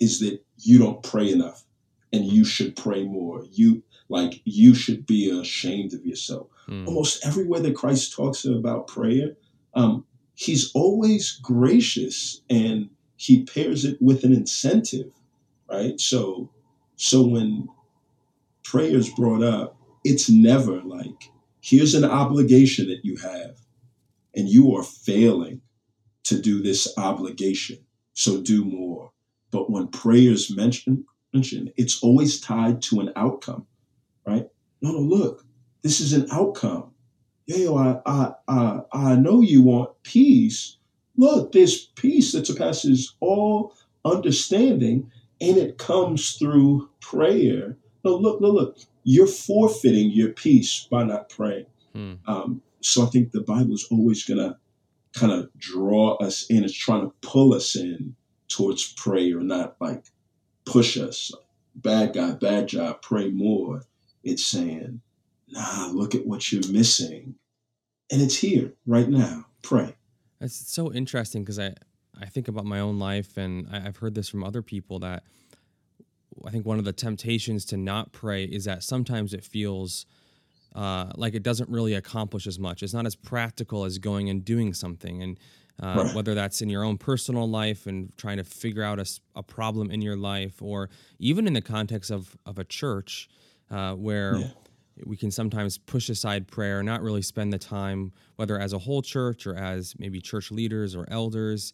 is 0.00 0.18
that 0.20 0.44
you 0.58 0.78
don't 0.78 1.02
pray 1.02 1.30
enough 1.30 1.64
and 2.12 2.26
you 2.26 2.44
should 2.44 2.76
pray 2.76 3.04
more. 3.04 3.44
You 3.50 3.82
like 4.08 4.42
you 4.44 4.74
should 4.74 5.06
be 5.06 5.30
ashamed 5.30 5.94
of 5.94 6.04
yourself. 6.04 6.48
Mm. 6.68 6.86
Almost 6.86 7.24
everywhere 7.24 7.60
that 7.60 7.76
Christ 7.76 8.12
talks 8.12 8.44
about 8.44 8.88
prayer, 8.88 9.36
um, 9.74 10.04
he's 10.34 10.70
always 10.74 11.38
gracious 11.42 12.42
and 12.50 12.90
he 13.16 13.44
pairs 13.44 13.84
it 13.84 13.96
with 14.02 14.24
an 14.24 14.32
incentive, 14.32 15.12
right? 15.70 15.98
So, 16.00 16.50
so 16.96 17.24
when 17.24 17.68
prayer 18.64 18.96
is 18.96 19.08
brought 19.10 19.42
up, 19.42 19.76
it's 20.04 20.28
never 20.28 20.82
like, 20.82 21.30
here's 21.60 21.94
an 21.94 22.04
obligation 22.04 22.88
that 22.88 23.04
you 23.04 23.16
have, 23.16 23.56
and 24.34 24.48
you 24.48 24.74
are 24.74 24.82
failing 24.82 25.60
to 26.24 26.40
do 26.40 26.62
this 26.62 26.92
obligation. 26.96 27.78
So 28.14 28.40
do 28.40 28.64
more. 28.64 29.12
But 29.50 29.70
when 29.70 29.88
prayer 29.88 30.32
is 30.32 30.54
mentioned, 30.54 31.04
mentioned, 31.32 31.72
it's 31.76 32.02
always 32.02 32.40
tied 32.40 32.82
to 32.82 33.00
an 33.00 33.12
outcome, 33.16 33.66
right? 34.26 34.48
No, 34.80 34.92
no, 34.92 34.98
look, 34.98 35.44
this 35.82 36.00
is 36.00 36.12
an 36.12 36.26
outcome 36.30 36.92
yo, 37.46 37.76
I, 37.76 38.00
I, 38.06 38.32
I, 38.48 38.80
I 38.92 39.16
know 39.16 39.40
you 39.40 39.62
want 39.62 39.90
peace. 40.02 40.76
Look, 41.16 41.52
there's 41.52 41.86
peace 41.94 42.32
that 42.32 42.46
surpasses 42.46 43.14
all 43.20 43.74
understanding, 44.04 45.10
and 45.40 45.56
it 45.56 45.78
comes 45.78 46.32
through 46.32 46.88
prayer. 47.00 47.76
No, 48.04 48.16
look, 48.16 48.40
look, 48.40 48.54
look. 48.54 48.78
You're 49.04 49.26
forfeiting 49.26 50.10
your 50.10 50.30
peace 50.30 50.86
by 50.90 51.02
not 51.04 51.28
praying. 51.28 51.66
Hmm. 51.92 52.14
Um, 52.26 52.62
so 52.80 53.02
I 53.02 53.06
think 53.06 53.32
the 53.32 53.42
Bible 53.42 53.74
is 53.74 53.86
always 53.90 54.24
going 54.24 54.38
to 54.38 54.56
kind 55.14 55.32
of 55.32 55.50
draw 55.58 56.14
us 56.16 56.46
in. 56.48 56.64
It's 56.64 56.74
trying 56.74 57.02
to 57.02 57.14
pull 57.20 57.54
us 57.54 57.76
in 57.76 58.16
towards 58.48 58.92
prayer, 58.92 59.40
not 59.40 59.76
like 59.80 60.04
push 60.64 60.96
us. 60.98 61.32
Bad 61.74 62.14
guy, 62.14 62.32
bad 62.32 62.68
job, 62.68 63.02
pray 63.02 63.30
more. 63.30 63.82
It's 64.22 64.46
saying, 64.46 65.00
nah, 65.48 65.90
look 65.92 66.14
at 66.14 66.26
what 66.26 66.52
you're 66.52 66.70
missing. 66.70 67.36
And 68.10 68.20
it's 68.20 68.36
here 68.36 68.72
right 68.86 69.08
now. 69.08 69.46
Pray. 69.62 69.96
It's 70.40 70.54
so 70.54 70.92
interesting 70.92 71.42
because 71.42 71.58
I, 71.58 71.74
I 72.20 72.26
think 72.26 72.48
about 72.48 72.64
my 72.64 72.80
own 72.80 72.98
life 72.98 73.36
and 73.36 73.66
I, 73.72 73.86
I've 73.86 73.96
heard 73.98 74.14
this 74.14 74.28
from 74.28 74.44
other 74.44 74.60
people 74.60 74.98
that 75.00 75.22
I 76.44 76.50
think 76.50 76.66
one 76.66 76.78
of 76.78 76.84
the 76.84 76.92
temptations 76.92 77.64
to 77.66 77.76
not 77.76 78.12
pray 78.12 78.44
is 78.44 78.64
that 78.64 78.82
sometimes 78.82 79.32
it 79.32 79.44
feels 79.44 80.06
uh, 80.74 81.10
like 81.16 81.34
it 81.34 81.42
doesn't 81.42 81.68
really 81.68 81.94
accomplish 81.94 82.46
as 82.46 82.58
much. 82.58 82.82
It's 82.82 82.94
not 82.94 83.06
as 83.06 83.14
practical 83.14 83.84
as 83.84 83.98
going 83.98 84.28
and 84.30 84.44
doing 84.44 84.74
something. 84.74 85.22
And 85.22 85.38
uh, 85.82 86.04
right. 86.04 86.14
whether 86.14 86.34
that's 86.34 86.62
in 86.62 86.68
your 86.68 86.84
own 86.84 86.98
personal 86.98 87.48
life 87.48 87.86
and 87.86 88.12
trying 88.16 88.36
to 88.36 88.44
figure 88.44 88.82
out 88.82 88.98
a, 88.98 89.06
a, 89.34 89.42
problem 89.42 89.90
in 89.90 90.02
your 90.02 90.16
life, 90.16 90.60
or 90.60 90.90
even 91.18 91.46
in 91.46 91.54
the 91.54 91.62
context 91.62 92.10
of, 92.10 92.36
of 92.44 92.58
a 92.58 92.64
church 92.64 93.28
uh, 93.70 93.94
where 93.94 94.36
yeah 94.36 94.48
we 95.04 95.16
can 95.16 95.30
sometimes 95.30 95.78
push 95.78 96.08
aside 96.08 96.48
prayer, 96.48 96.82
not 96.82 97.02
really 97.02 97.22
spend 97.22 97.52
the 97.52 97.58
time, 97.58 98.12
whether 98.36 98.58
as 98.58 98.72
a 98.72 98.78
whole 98.78 99.02
church 99.02 99.46
or 99.46 99.56
as 99.56 99.94
maybe 99.98 100.20
church 100.20 100.50
leaders 100.50 100.94
or 100.94 101.06
elders. 101.10 101.72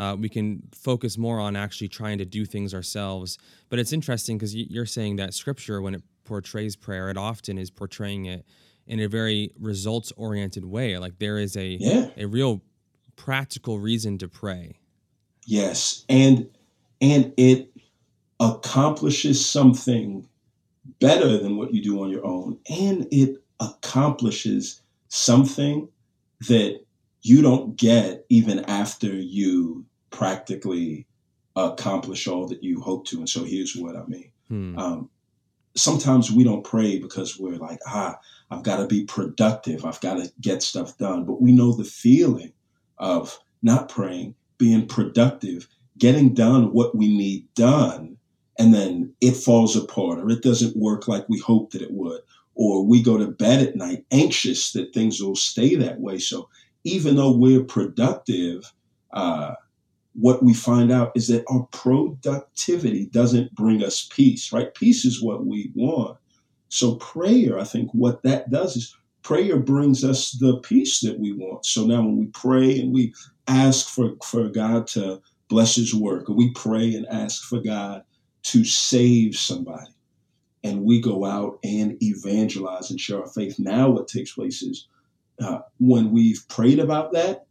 Uh, 0.00 0.16
we 0.16 0.30
can 0.30 0.62
focus 0.72 1.18
more 1.18 1.38
on 1.38 1.54
actually 1.54 1.88
trying 1.88 2.16
to 2.16 2.24
do 2.24 2.46
things 2.46 2.72
ourselves. 2.72 3.36
But 3.68 3.78
it's 3.78 3.92
interesting 3.92 4.38
because 4.38 4.54
you're 4.54 4.86
saying 4.86 5.16
that 5.16 5.34
scripture, 5.34 5.82
when 5.82 5.94
it 5.94 6.02
portrays 6.24 6.74
prayer, 6.74 7.10
it 7.10 7.18
often 7.18 7.58
is 7.58 7.70
portraying 7.70 8.24
it 8.24 8.46
in 8.86 8.98
a 9.00 9.08
very 9.08 9.52
results 9.60 10.10
oriented 10.16 10.64
way. 10.64 10.96
Like 10.96 11.18
there 11.18 11.36
is 11.36 11.54
a 11.54 11.76
yeah. 11.78 12.08
a 12.16 12.24
real 12.24 12.62
practical 13.16 13.78
reason 13.78 14.16
to 14.18 14.28
pray. 14.28 14.78
Yes, 15.44 16.06
and 16.08 16.48
and 17.02 17.34
it 17.36 17.70
accomplishes 18.40 19.44
something 19.44 20.26
better 20.98 21.36
than 21.36 21.58
what 21.58 21.74
you 21.74 21.82
do 21.82 22.02
on 22.02 22.08
your 22.08 22.24
own. 22.24 22.58
And 22.70 23.06
it 23.10 23.36
accomplishes 23.60 24.80
something 25.08 25.90
that 26.48 26.80
you 27.20 27.42
don't 27.42 27.76
get 27.76 28.24
even 28.30 28.60
after 28.60 29.08
you 29.08 29.84
practically 30.10 31.06
accomplish 31.56 32.26
all 32.26 32.46
that 32.48 32.62
you 32.62 32.80
hope 32.80 33.06
to. 33.06 33.18
And 33.18 33.28
so 33.28 33.44
here's 33.44 33.76
what 33.76 33.96
I 33.96 34.04
mean. 34.06 34.30
Hmm. 34.48 34.78
Um, 34.78 35.10
sometimes 35.76 36.30
we 36.30 36.44
don't 36.44 36.64
pray 36.64 36.98
because 36.98 37.38
we're 37.38 37.58
like, 37.58 37.80
ah, 37.86 38.18
I've 38.50 38.62
got 38.62 38.78
to 38.78 38.86
be 38.86 39.04
productive. 39.04 39.84
I've 39.84 40.00
got 40.00 40.14
to 40.14 40.32
get 40.40 40.62
stuff 40.62 40.96
done. 40.98 41.24
But 41.24 41.40
we 41.40 41.52
know 41.52 41.72
the 41.72 41.84
feeling 41.84 42.52
of 42.98 43.38
not 43.62 43.88
praying, 43.88 44.34
being 44.58 44.86
productive, 44.86 45.68
getting 45.98 46.34
done 46.34 46.72
what 46.72 46.96
we 46.96 47.06
need 47.16 47.52
done 47.54 48.16
and 48.58 48.74
then 48.74 49.14
it 49.22 49.32
falls 49.32 49.74
apart 49.74 50.18
or 50.18 50.28
it 50.30 50.42
doesn't 50.42 50.76
work 50.76 51.08
like 51.08 51.28
we 51.28 51.38
hoped 51.38 51.72
that 51.72 51.82
it 51.82 51.92
would 51.92 52.20
or 52.54 52.84
we 52.84 53.02
go 53.02 53.16
to 53.16 53.26
bed 53.26 53.66
at 53.66 53.76
night 53.76 54.04
anxious 54.10 54.72
that 54.72 54.92
things 54.92 55.22
will 55.22 55.36
stay 55.36 55.74
that 55.76 56.00
way 56.00 56.18
so 56.18 56.48
even 56.84 57.16
though 57.16 57.36
we're 57.36 57.64
productive 57.64 58.72
uh, 59.12 59.54
what 60.20 60.42
we 60.42 60.54
find 60.54 60.92
out 60.92 61.12
is 61.14 61.28
that 61.28 61.44
our 61.48 61.66
productivity 61.72 63.06
doesn't 63.06 63.54
bring 63.54 63.82
us 63.82 64.08
peace 64.12 64.52
right 64.52 64.74
peace 64.74 65.04
is 65.04 65.22
what 65.22 65.46
we 65.46 65.70
want 65.74 66.16
so 66.68 66.94
prayer 66.96 67.58
i 67.58 67.64
think 67.64 67.90
what 67.92 68.22
that 68.22 68.50
does 68.50 68.76
is 68.76 68.96
prayer 69.22 69.58
brings 69.58 70.04
us 70.04 70.32
the 70.32 70.58
peace 70.58 71.00
that 71.00 71.18
we 71.18 71.32
want 71.32 71.64
so 71.64 71.86
now 71.86 72.00
when 72.02 72.16
we 72.16 72.26
pray 72.26 72.80
and 72.80 72.92
we 72.92 73.12
ask 73.48 73.88
for, 73.88 74.14
for 74.24 74.48
god 74.48 74.86
to 74.86 75.20
bless 75.48 75.74
his 75.74 75.94
work 75.94 76.28
or 76.28 76.34
we 76.34 76.52
pray 76.52 76.94
and 76.94 77.06
ask 77.08 77.42
for 77.42 77.60
god 77.60 78.02
to 78.42 78.64
save 78.64 79.36
somebody. 79.36 79.90
And 80.62 80.84
we 80.84 81.00
go 81.00 81.24
out 81.24 81.58
and 81.64 82.02
evangelize 82.02 82.90
and 82.90 83.00
share 83.00 83.20
our 83.20 83.28
faith. 83.28 83.58
Now, 83.58 83.88
what 83.90 84.08
takes 84.08 84.32
place 84.32 84.62
is 84.62 84.88
uh, 85.40 85.60
when 85.78 86.10
we've 86.10 86.44
prayed 86.48 86.78
about 86.78 87.12
that, 87.12 87.46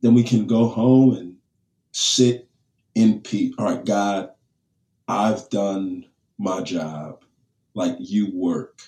then 0.00 0.14
we 0.14 0.24
can 0.24 0.46
go 0.46 0.66
home 0.66 1.14
and 1.14 1.36
sit 1.92 2.48
in 2.94 3.20
peace. 3.20 3.54
All 3.58 3.64
right, 3.64 3.84
God, 3.84 4.30
I've 5.06 5.48
done 5.50 6.06
my 6.38 6.62
job. 6.62 7.24
Like 7.74 7.96
you 7.98 8.30
work. 8.34 8.80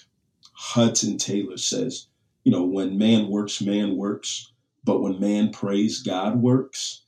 Hudson 0.52 1.16
Taylor 1.16 1.56
says, 1.56 2.08
you 2.44 2.52
know, 2.52 2.64
when 2.64 2.98
man 2.98 3.28
works, 3.28 3.60
man 3.60 3.96
works. 3.96 4.52
But 4.82 5.00
when 5.00 5.20
man 5.20 5.52
prays, 5.52 6.02
God 6.02 6.40
works. 6.40 7.02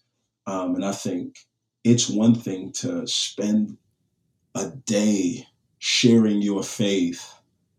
Um, 0.46 0.74
and 0.74 0.84
I 0.84 0.92
think 0.92 1.38
it's 1.84 2.08
one 2.08 2.34
thing 2.34 2.72
to 2.72 3.06
spend 3.06 3.76
a 4.54 4.68
day 4.70 5.46
sharing 5.78 6.42
your 6.42 6.62
faith, 6.62 7.34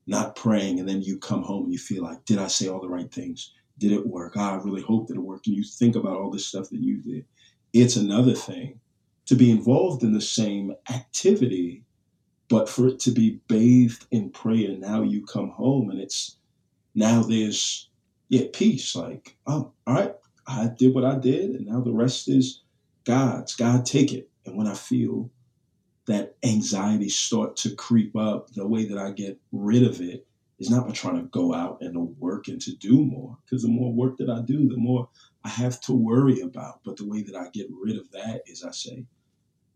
not 0.08 0.36
praying, 0.36 0.80
and 0.80 0.90
then 0.90 1.02
you 1.02 1.18
come 1.18 1.44
home 1.44 1.66
and 1.66 1.74
you 1.74 1.80
feel 1.80 2.04
like, 2.04 2.26
did 2.26 2.40
I 2.40 2.48
say 2.48 2.68
all 2.68 2.82
the 2.82 2.90
right 2.90 3.12
things? 3.12 3.54
Did 3.78 3.92
it 3.92 4.06
work? 4.06 4.36
I 4.36 4.56
really 4.56 4.82
hope 4.82 5.08
that 5.08 5.16
it 5.16 5.22
worked. 5.22 5.48
And 5.48 5.56
you 5.56 5.64
think 5.64 5.96
about 5.96 6.18
all 6.18 6.32
this 6.32 6.48
stuff 6.48 6.70
that 6.70 6.82
you 6.82 6.98
did. 6.98 7.26
It's 7.74 7.96
another 7.96 8.34
thing 8.34 8.80
to 9.26 9.36
be 9.36 9.50
involved 9.50 10.04
in 10.04 10.14
the 10.14 10.22
same 10.22 10.76
activity, 10.90 11.84
but 12.48 12.70
for 12.70 12.88
it 12.88 13.00
to 13.02 13.12
be 13.12 13.42
bathed 13.48 14.06
in 14.12 14.30
prayer. 14.30 14.78
Now 14.78 15.02
you 15.02 15.26
come 15.26 15.50
home 15.50 15.90
and 15.90 16.00
it's 16.00 16.38
now 16.94 17.24
there's 17.24 17.90
yeah 18.30 18.46
peace. 18.54 18.96
Like 18.96 19.36
oh, 19.48 19.72
all 19.88 19.94
right, 19.94 20.16
I 20.48 20.68
did 20.78 20.94
what 20.94 21.06
I 21.06 21.18
did, 21.18 21.52
and 21.52 21.66
now 21.66 21.82
the 21.82 21.94
rest 21.94 22.30
is 22.30 22.62
God's. 23.06 23.56
God 23.56 23.86
take 23.86 24.14
it. 24.14 24.30
And 24.46 24.56
when 24.56 24.68
I 24.68 24.76
feel 24.76 25.32
that 26.06 26.36
anxiety 26.44 27.10
start 27.10 27.56
to 27.56 27.76
creep 27.76 28.16
up, 28.16 28.52
the 28.52 28.68
way 28.68 28.86
that 28.86 28.98
I 28.98 29.12
get 29.12 29.40
rid 29.52 29.84
of 29.84 30.02
it 30.02 30.28
is 30.64 30.70
not 30.70 30.88
by 30.88 30.94
trying 30.94 31.18
to 31.18 31.28
go 31.30 31.54
out 31.54 31.78
and 31.82 31.94
to 31.94 32.16
work 32.20 32.48
and 32.48 32.62
to 32.62 32.74
do 32.78 33.04
more. 33.04 33.38
Because 33.44 33.64
the 33.64 33.68
more 33.68 33.92
work 33.92 34.18
that 34.18 34.30
I 34.30 34.40
do, 34.42 34.70
the 34.70 34.78
more 34.78 35.10
I 35.44 35.50
have 35.50 35.82
to 35.82 35.94
worry 35.94 36.40
about. 36.40 36.80
But 36.86 36.96
the 36.96 37.06
way 37.06 37.22
that 37.22 37.36
I 37.36 37.50
get 37.52 37.68
rid 37.70 37.98
of 37.98 38.10
that 38.12 38.44
is 38.48 38.64
I 38.64 38.72
say, 38.72 39.06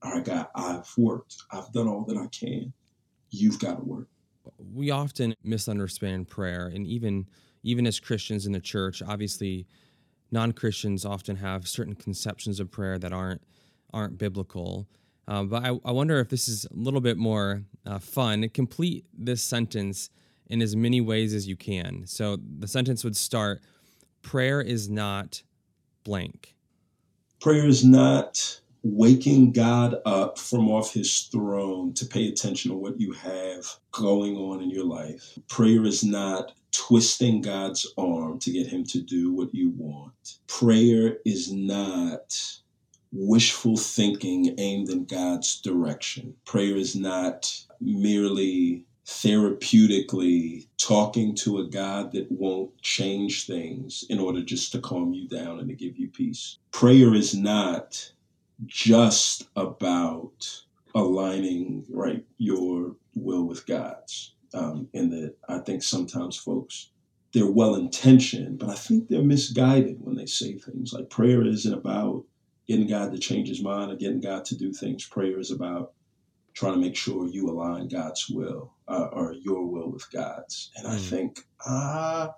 all 0.02 0.14
right, 0.14 0.24
God, 0.24 0.48
I've 0.56 0.90
worked. 0.98 1.36
I've 1.52 1.72
done 1.74 1.90
all 1.90 2.06
that 2.06 2.16
I 2.16 2.28
can. 2.28 2.72
You've 3.32 3.60
got 3.60 3.80
to 3.80 3.84
work. 3.84 4.08
We 4.74 4.92
often 4.92 5.36
misunderstand 5.44 6.30
prayer, 6.30 6.72
and 6.74 6.88
even 6.88 7.28
even 7.64 7.86
as 7.86 8.00
Christians 8.00 8.46
in 8.46 8.54
the 8.54 8.62
church, 8.62 9.02
obviously, 9.06 9.68
non-Christians 10.32 11.04
often 11.04 11.36
have 11.36 11.68
certain 11.68 11.96
conceptions 11.96 12.62
of 12.62 12.72
prayer 12.72 12.98
that 12.98 13.12
aren't 13.12 13.42
aren't 13.94 14.18
biblical. 14.18 14.88
Uh, 15.28 15.44
but 15.44 15.66
I, 15.66 15.78
I, 15.84 15.92
wonder 15.92 16.20
if 16.20 16.30
this 16.30 16.48
is 16.48 16.66
a 16.66 16.74
little 16.74 17.02
bit 17.02 17.18
more 17.18 17.64
uh, 17.86 18.00
fun. 18.00 18.48
Complete 18.48 19.04
this 19.14 19.44
sentence 19.44 20.10
in 20.50 20.62
as 20.62 20.76
many 20.76 21.02
ways 21.02 21.34
as 21.34 21.48
you 21.48 21.56
can. 21.56 22.06
So 22.06 22.38
the 22.60 22.68
sentence 22.68 23.04
would 23.04 23.16
start 23.16 23.62
Prayer 24.22 24.60
is 24.60 24.90
not 24.90 25.42
blank. 26.04 26.56
Prayer 27.40 27.66
is 27.66 27.86
not 27.86 28.60
waking 28.84 29.54
God 29.54 29.96
up 30.06 30.38
from 30.38 30.70
off 30.70 30.94
his 30.94 31.30
throne 31.32 31.94
to 31.94 32.06
pay 32.06 32.28
attention 32.28 32.72
to 32.72 32.78
what 32.78 33.00
you 33.00 33.14
have 33.14 33.66
going 33.92 34.36
on 34.36 34.62
in 34.62 34.70
your 34.70 34.86
life. 34.86 35.38
Prayer 35.48 35.86
is 35.86 36.04
not 36.04 36.54
twisting 36.72 37.42
God's 37.42 37.88
arm 37.98 38.40
to 38.40 38.52
get 38.52 38.68
him 38.68 38.84
to 38.86 39.02
do 39.02 39.32
what 39.34 39.54
you 39.54 39.72
want. 39.78 40.40
Prayer 40.48 41.20
is 41.26 41.52
not 41.52 42.60
wishful 43.12 43.78
thinking 43.78 44.56
aimed 44.58 44.90
in 44.90 45.06
God's 45.06 45.62
direction. 45.62 46.36
Prayer 46.46 46.76
is 46.76 46.96
not 46.96 47.50
merely 47.80 48.87
therapeutically 49.08 50.68
talking 50.78 51.34
to 51.34 51.60
a 51.60 51.66
God 51.66 52.12
that 52.12 52.30
won't 52.30 52.80
change 52.82 53.46
things 53.46 54.04
in 54.10 54.20
order 54.20 54.42
just 54.42 54.74
to 54.74 54.80
calm 54.80 55.14
you 55.14 55.28
down 55.30 55.60
and 55.60 55.70
to 55.70 55.76
give 55.76 55.98
you 55.98 56.10
peace. 56.10 56.58
Prayer 56.72 57.14
is 57.14 57.34
not 57.34 58.12
just 58.66 59.48
about 59.56 60.62
aligning 60.94 61.86
right 61.90 62.26
your 62.38 62.96
will 63.16 63.44
with 63.44 63.66
God's. 63.66 64.34
Um, 64.54 64.88
and 64.94 65.12
that 65.12 65.36
I 65.48 65.60
think 65.60 65.84
sometimes 65.84 66.38
folks 66.38 66.90
they're 67.34 67.52
well 67.52 67.76
intentioned, 67.76 68.60
but 68.60 68.70
I 68.70 68.76
think 68.76 69.08
they're 69.08 69.22
misguided 69.22 69.98
when 70.00 70.16
they 70.16 70.26
say 70.26 70.54
things 70.54 70.94
like 70.94 71.10
prayer 71.10 71.46
isn't 71.46 71.74
about 71.74 72.24
getting 72.68 72.88
God 72.88 73.12
to 73.12 73.18
change 73.20 73.50
his 73.50 73.62
mind 73.62 73.92
or 73.92 73.96
getting 73.96 74.22
God 74.22 74.46
to 74.46 74.58
do 74.58 74.74
things. 74.74 75.06
Prayer 75.06 75.40
is 75.40 75.52
about 75.52 75.94
trying 76.58 76.74
to 76.74 76.80
make 76.80 76.96
sure 76.96 77.28
you 77.28 77.48
align 77.48 77.88
God's 77.88 78.28
will 78.32 78.74
uh, 78.88 79.10
or 79.12 79.34
your 79.34 79.64
will 79.68 79.92
with 79.92 80.12
God's. 80.12 80.72
And 80.76 80.88
mm. 80.88 80.92
I 80.92 80.98
think, 80.98 81.42
uh, 81.64 82.30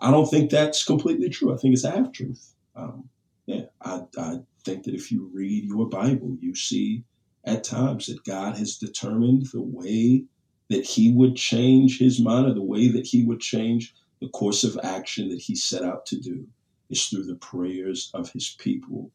I 0.00 0.10
don't 0.10 0.30
think 0.30 0.50
that's 0.50 0.82
completely 0.82 1.28
true. 1.28 1.52
I 1.52 1.58
think 1.58 1.74
it's 1.74 1.84
half 1.84 2.10
truth. 2.10 2.54
Um, 2.74 3.10
yeah, 3.44 3.66
I, 3.82 4.04
I 4.16 4.36
think 4.64 4.84
that 4.84 4.94
if 4.94 5.12
you 5.12 5.30
read 5.34 5.64
your 5.64 5.86
Bible, 5.90 6.38
you 6.40 6.54
see 6.54 7.04
at 7.44 7.64
times 7.64 8.06
that 8.06 8.24
God 8.24 8.56
has 8.56 8.78
determined 8.78 9.48
the 9.52 9.60
way 9.60 10.24
that 10.70 10.86
He 10.86 11.12
would 11.12 11.36
change 11.36 11.98
His 11.98 12.18
mind 12.18 12.46
or 12.46 12.54
the 12.54 12.62
way 12.62 12.88
that 12.88 13.06
He 13.06 13.24
would 13.24 13.40
change 13.40 13.94
the 14.22 14.30
course 14.30 14.64
of 14.64 14.80
action 14.82 15.28
that 15.28 15.40
He 15.40 15.54
set 15.54 15.82
out 15.82 16.06
to 16.06 16.18
do 16.18 16.46
is 16.88 17.04
through 17.04 17.24
the 17.24 17.36
prayers 17.36 18.10
of 18.14 18.32
His 18.32 18.56
people. 18.58 19.10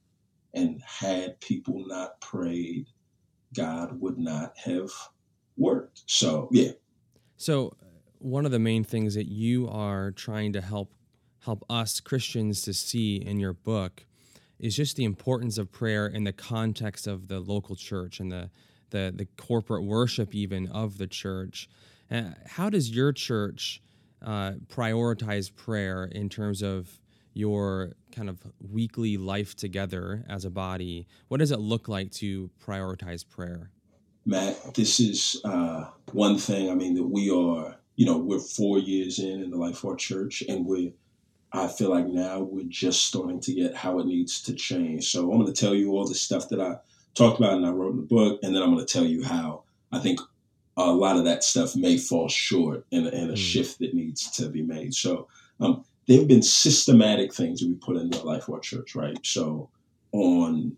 And 0.56 0.84
had 0.84 1.39
people 1.39 1.84
not 1.88 2.21
prayed, 2.21 2.86
God 3.53 3.99
would 4.01 4.17
not 4.17 4.57
have 4.65 4.91
worked. 5.57 6.03
So, 6.07 6.49
yeah. 6.51 6.71
So, 7.37 7.75
one 8.19 8.45
of 8.45 8.51
the 8.51 8.59
main 8.59 8.83
things 8.83 9.15
that 9.15 9.27
you 9.27 9.67
are 9.69 10.11
trying 10.11 10.53
to 10.53 10.61
help 10.61 10.93
help 11.39 11.65
us 11.69 11.99
Christians 11.99 12.61
to 12.61 12.73
see 12.73 13.17
in 13.17 13.39
your 13.39 13.53
book 13.53 14.05
is 14.59 14.77
just 14.77 14.95
the 14.95 15.03
importance 15.03 15.57
of 15.57 15.71
prayer 15.71 16.07
in 16.07 16.23
the 16.23 16.31
context 16.31 17.05
of 17.05 17.27
the 17.27 17.41
local 17.41 17.75
church 17.75 18.19
and 18.19 18.31
the 18.31 18.49
the, 18.91 19.11
the 19.13 19.25
corporate 19.37 19.83
worship 19.83 20.35
even 20.35 20.67
of 20.67 20.99
the 20.99 21.07
church. 21.07 21.67
Uh, 22.11 22.29
how 22.45 22.69
does 22.69 22.91
your 22.91 23.11
church 23.11 23.81
uh, 24.23 24.53
prioritize 24.67 25.53
prayer 25.53 26.05
in 26.05 26.29
terms 26.29 26.61
of 26.61 26.99
your 27.33 27.93
kind 28.11 28.29
of 28.29 28.39
weekly 28.59 29.17
life 29.17 29.55
together 29.55 30.23
as 30.29 30.45
a 30.45 30.49
body? 30.49 31.07
What 31.27 31.39
does 31.39 31.51
it 31.51 31.59
look 31.59 31.87
like 31.87 32.11
to 32.13 32.49
prioritize 32.65 33.27
prayer? 33.27 33.71
Matt, 34.25 34.75
this 34.75 34.99
is 34.99 35.41
uh, 35.43 35.85
one 36.11 36.37
thing. 36.37 36.69
I 36.69 36.75
mean 36.75 36.93
that 36.95 37.03
we 37.03 37.29
are, 37.29 37.75
you 37.95 38.05
know, 38.05 38.17
we're 38.17 38.39
four 38.39 38.79
years 38.79 39.19
in 39.19 39.41
in 39.41 39.51
the 39.51 39.57
life 39.57 39.83
of 39.83 39.91
our 39.91 39.95
church, 39.95 40.43
and 40.47 40.65
we're 40.65 40.93
I 41.51 41.67
feel 41.67 41.89
like 41.89 42.07
now 42.07 42.39
we're 42.39 42.65
just 42.67 43.05
starting 43.05 43.39
to 43.41 43.53
get 43.53 43.75
how 43.75 43.99
it 43.99 44.07
needs 44.07 44.41
to 44.43 44.53
change. 44.53 45.11
So 45.11 45.31
I'm 45.31 45.39
going 45.39 45.53
to 45.53 45.59
tell 45.59 45.75
you 45.75 45.91
all 45.91 46.07
the 46.07 46.15
stuff 46.15 46.49
that 46.49 46.59
I 46.59 46.77
talked 47.13 47.37
about 47.39 47.53
and 47.53 47.65
I 47.65 47.69
wrote 47.69 47.91
in 47.91 47.97
the 47.97 48.03
book, 48.03 48.39
and 48.41 48.55
then 48.55 48.63
I'm 48.63 48.73
going 48.73 48.83
to 48.85 48.91
tell 48.91 49.05
you 49.05 49.23
how 49.23 49.63
I 49.91 49.99
think 49.99 50.19
a 50.75 50.91
lot 50.91 51.17
of 51.17 51.25
that 51.25 51.43
stuff 51.43 51.75
may 51.75 51.97
fall 51.97 52.27
short 52.27 52.85
and, 52.91 53.05
a, 53.05 53.09
a 53.09 53.27
mm. 53.33 53.37
shift 53.37 53.77
that 53.79 53.93
needs 53.93 54.31
to 54.31 54.49
be 54.49 54.63
made. 54.63 54.95
So 54.95 55.27
um, 55.59 55.85
there 56.07 56.19
have 56.19 56.27
been 56.27 56.43
systematic 56.43 57.33
things 57.33 57.61
that 57.61 57.67
we 57.67 57.75
put 57.75 57.97
in 57.97 58.09
the 58.09 58.23
life 58.23 58.47
of 58.47 58.55
our 58.55 58.59
church, 58.59 58.95
right? 58.95 59.17
So 59.23 59.69
on 60.11 60.77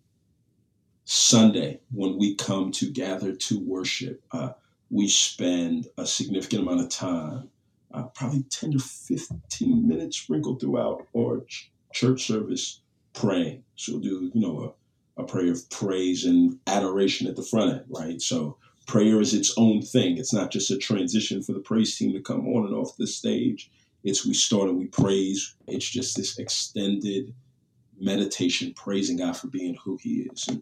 Sunday, 1.05 1.79
when 1.91 2.17
we 2.17 2.35
come 2.35 2.71
to 2.73 2.91
gather 2.91 3.33
to 3.33 3.59
worship, 3.59 4.21
uh, 4.31 4.51
we 4.89 5.07
spend 5.07 5.87
a 5.97 6.05
significant 6.05 6.63
amount 6.63 6.81
of 6.81 6.89
time 6.89 7.49
uh, 7.93 8.03
probably 8.13 8.43
10 8.49 8.71
to 8.73 8.79
15 8.79 9.87
minutes 9.87 10.17
sprinkled 10.17 10.59
throughout 10.59 11.07
our 11.17 11.41
ch- 11.47 11.71
church 11.93 12.27
service 12.27 12.81
praying. 13.13 13.63
So 13.75 13.93
we'll 13.93 14.01
do, 14.01 14.31
you 14.33 14.41
know, 14.41 14.75
a, 15.17 15.21
a 15.21 15.25
prayer 15.25 15.51
of 15.51 15.69
praise 15.69 16.25
and 16.25 16.59
adoration 16.67 17.27
at 17.27 17.35
the 17.35 17.43
front 17.43 17.71
end, 17.71 17.85
right? 17.89 18.21
So 18.21 18.57
prayer 18.85 19.21
is 19.21 19.33
its 19.33 19.53
own 19.57 19.81
thing. 19.81 20.17
It's 20.17 20.33
not 20.33 20.51
just 20.51 20.71
a 20.71 20.77
transition 20.77 21.41
for 21.41 21.53
the 21.53 21.59
praise 21.59 21.95
team 21.97 22.13
to 22.13 22.21
come 22.21 22.47
on 22.47 22.65
and 22.65 22.75
off 22.75 22.97
the 22.97 23.07
stage. 23.07 23.71
It's 24.05 24.25
we 24.25 24.35
start 24.35 24.69
and 24.69 24.77
we 24.77 24.85
praise. 24.85 25.55
It's 25.67 25.89
just 25.89 26.15
this 26.15 26.37
extended 26.37 27.33
meditation, 27.99 28.73
praising 28.75 29.17
God 29.17 29.35
for 29.35 29.47
being 29.47 29.75
who 29.83 29.97
He 30.01 30.29
is. 30.31 30.47
And 30.47 30.61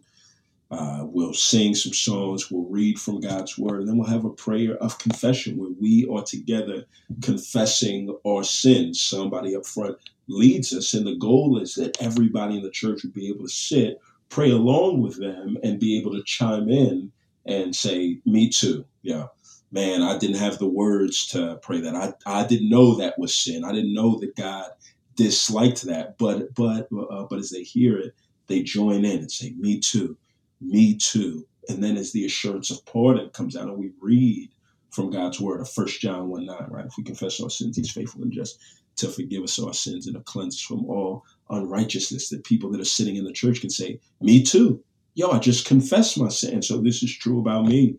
uh, 0.70 1.04
we'll 1.04 1.34
sing 1.34 1.74
some 1.74 1.92
songs, 1.92 2.50
we'll 2.50 2.68
read 2.70 2.98
from 2.98 3.20
God's 3.20 3.58
word, 3.58 3.80
and 3.80 3.88
then 3.88 3.98
we'll 3.98 4.08
have 4.08 4.24
a 4.24 4.30
prayer 4.30 4.76
of 4.78 4.98
confession 4.98 5.58
where 5.58 5.70
we 5.78 6.08
are 6.10 6.22
together 6.22 6.86
confessing 7.22 8.16
our 8.26 8.42
sins. 8.42 9.00
Somebody 9.00 9.54
up 9.54 9.66
front 9.66 9.98
leads 10.26 10.72
us, 10.72 10.94
and 10.94 11.06
the 11.06 11.16
goal 11.16 11.60
is 11.60 11.74
that 11.74 12.00
everybody 12.00 12.56
in 12.56 12.62
the 12.62 12.70
church 12.70 13.04
would 13.04 13.14
be 13.14 13.28
able 13.28 13.44
to 13.44 13.52
sit, 13.52 14.00
pray 14.30 14.50
along 14.50 15.02
with 15.02 15.20
them, 15.20 15.58
and 15.62 15.78
be 15.78 15.98
able 15.98 16.12
to 16.12 16.24
chime 16.24 16.70
in 16.70 17.12
and 17.46 17.76
say, 17.76 18.18
Me 18.24 18.48
too. 18.48 18.86
Yeah. 19.02 19.26
Man, 19.74 20.02
I 20.02 20.18
didn't 20.18 20.36
have 20.36 20.58
the 20.58 20.68
words 20.68 21.26
to 21.28 21.58
pray 21.62 21.80
that. 21.80 21.94
I, 21.94 22.14
I 22.26 22.46
didn't 22.46 22.70
know 22.70 22.94
that 22.94 23.18
was 23.18 23.34
sin. 23.34 23.64
I 23.64 23.72
didn't 23.72 23.94
know 23.94 24.18
that 24.20 24.36
God 24.36 24.70
disliked 25.16 25.82
that. 25.82 26.16
But 26.16 26.54
but 26.54 26.88
uh, 27.10 27.24
but 27.28 27.38
as 27.40 27.50
they 27.50 27.62
hear 27.62 27.98
it, 27.98 28.14
they 28.46 28.62
join 28.62 29.04
in 29.04 29.18
and 29.18 29.32
say, 29.32 29.52
"Me 29.58 29.80
too." 29.80 30.16
me 30.64 30.96
too. 30.96 31.46
And 31.68 31.82
then 31.82 31.96
as 31.96 32.12
the 32.12 32.24
assurance 32.24 32.70
of 32.70 32.84
pardon 32.86 33.30
comes 33.30 33.56
out 33.56 33.68
and 33.68 33.78
we 33.78 33.92
read 34.00 34.50
from 34.90 35.10
God's 35.10 35.40
word 35.40 35.60
of 35.60 35.70
1 35.74 35.86
John 36.00 36.28
1 36.28 36.46
9, 36.46 36.56
right? 36.68 36.86
If 36.86 36.96
we 36.96 37.04
confess 37.04 37.40
our 37.40 37.50
sins, 37.50 37.76
he's 37.76 37.90
faithful 37.90 38.22
and 38.22 38.32
just 38.32 38.58
to 38.96 39.08
forgive 39.08 39.42
us 39.42 39.58
our 39.58 39.74
sins 39.74 40.06
and 40.06 40.14
to 40.14 40.22
cleanse 40.22 40.56
us 40.56 40.60
from 40.60 40.84
all 40.86 41.24
unrighteousness 41.50 42.28
that 42.28 42.44
people 42.44 42.70
that 42.70 42.80
are 42.80 42.84
sitting 42.84 43.16
in 43.16 43.24
the 43.24 43.32
church 43.32 43.60
can 43.60 43.70
say, 43.70 43.98
Me 44.20 44.42
too. 44.42 44.82
Yo, 45.14 45.30
I 45.30 45.38
just 45.38 45.66
confessed 45.66 46.18
my 46.18 46.28
sin. 46.28 46.62
So 46.62 46.78
this 46.78 47.02
is 47.02 47.16
true 47.16 47.40
about 47.40 47.66
me. 47.66 47.96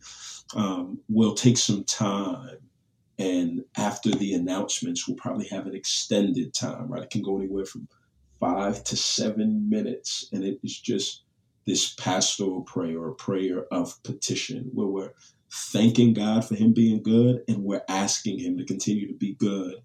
Um, 0.53 0.99
we'll 1.09 1.35
take 1.35 1.57
some 1.57 1.83
time. 1.83 2.57
And 3.17 3.63
after 3.77 4.11
the 4.11 4.33
announcements, 4.33 5.07
we'll 5.07 5.17
probably 5.17 5.47
have 5.47 5.65
an 5.67 5.75
extended 5.75 6.53
time, 6.53 6.91
right? 6.91 7.03
It 7.03 7.09
can 7.09 7.21
go 7.21 7.37
anywhere 7.37 7.65
from 7.65 7.87
five 8.39 8.83
to 8.85 8.97
seven 8.97 9.69
minutes. 9.69 10.27
And 10.33 10.43
it 10.43 10.59
is 10.63 10.79
just 10.79 11.23
this 11.65 11.93
pastoral 11.93 12.61
prayer 12.61 12.99
or 12.99 13.11
prayer 13.11 13.65
of 13.71 14.01
petition 14.03 14.69
where 14.73 14.87
we're 14.87 15.13
thanking 15.51 16.13
God 16.13 16.45
for 16.45 16.55
Him 16.55 16.73
being 16.73 17.01
good 17.01 17.43
and 17.47 17.63
we're 17.63 17.83
asking 17.87 18.39
Him 18.39 18.57
to 18.57 18.65
continue 18.65 19.07
to 19.07 19.13
be 19.13 19.33
good 19.35 19.75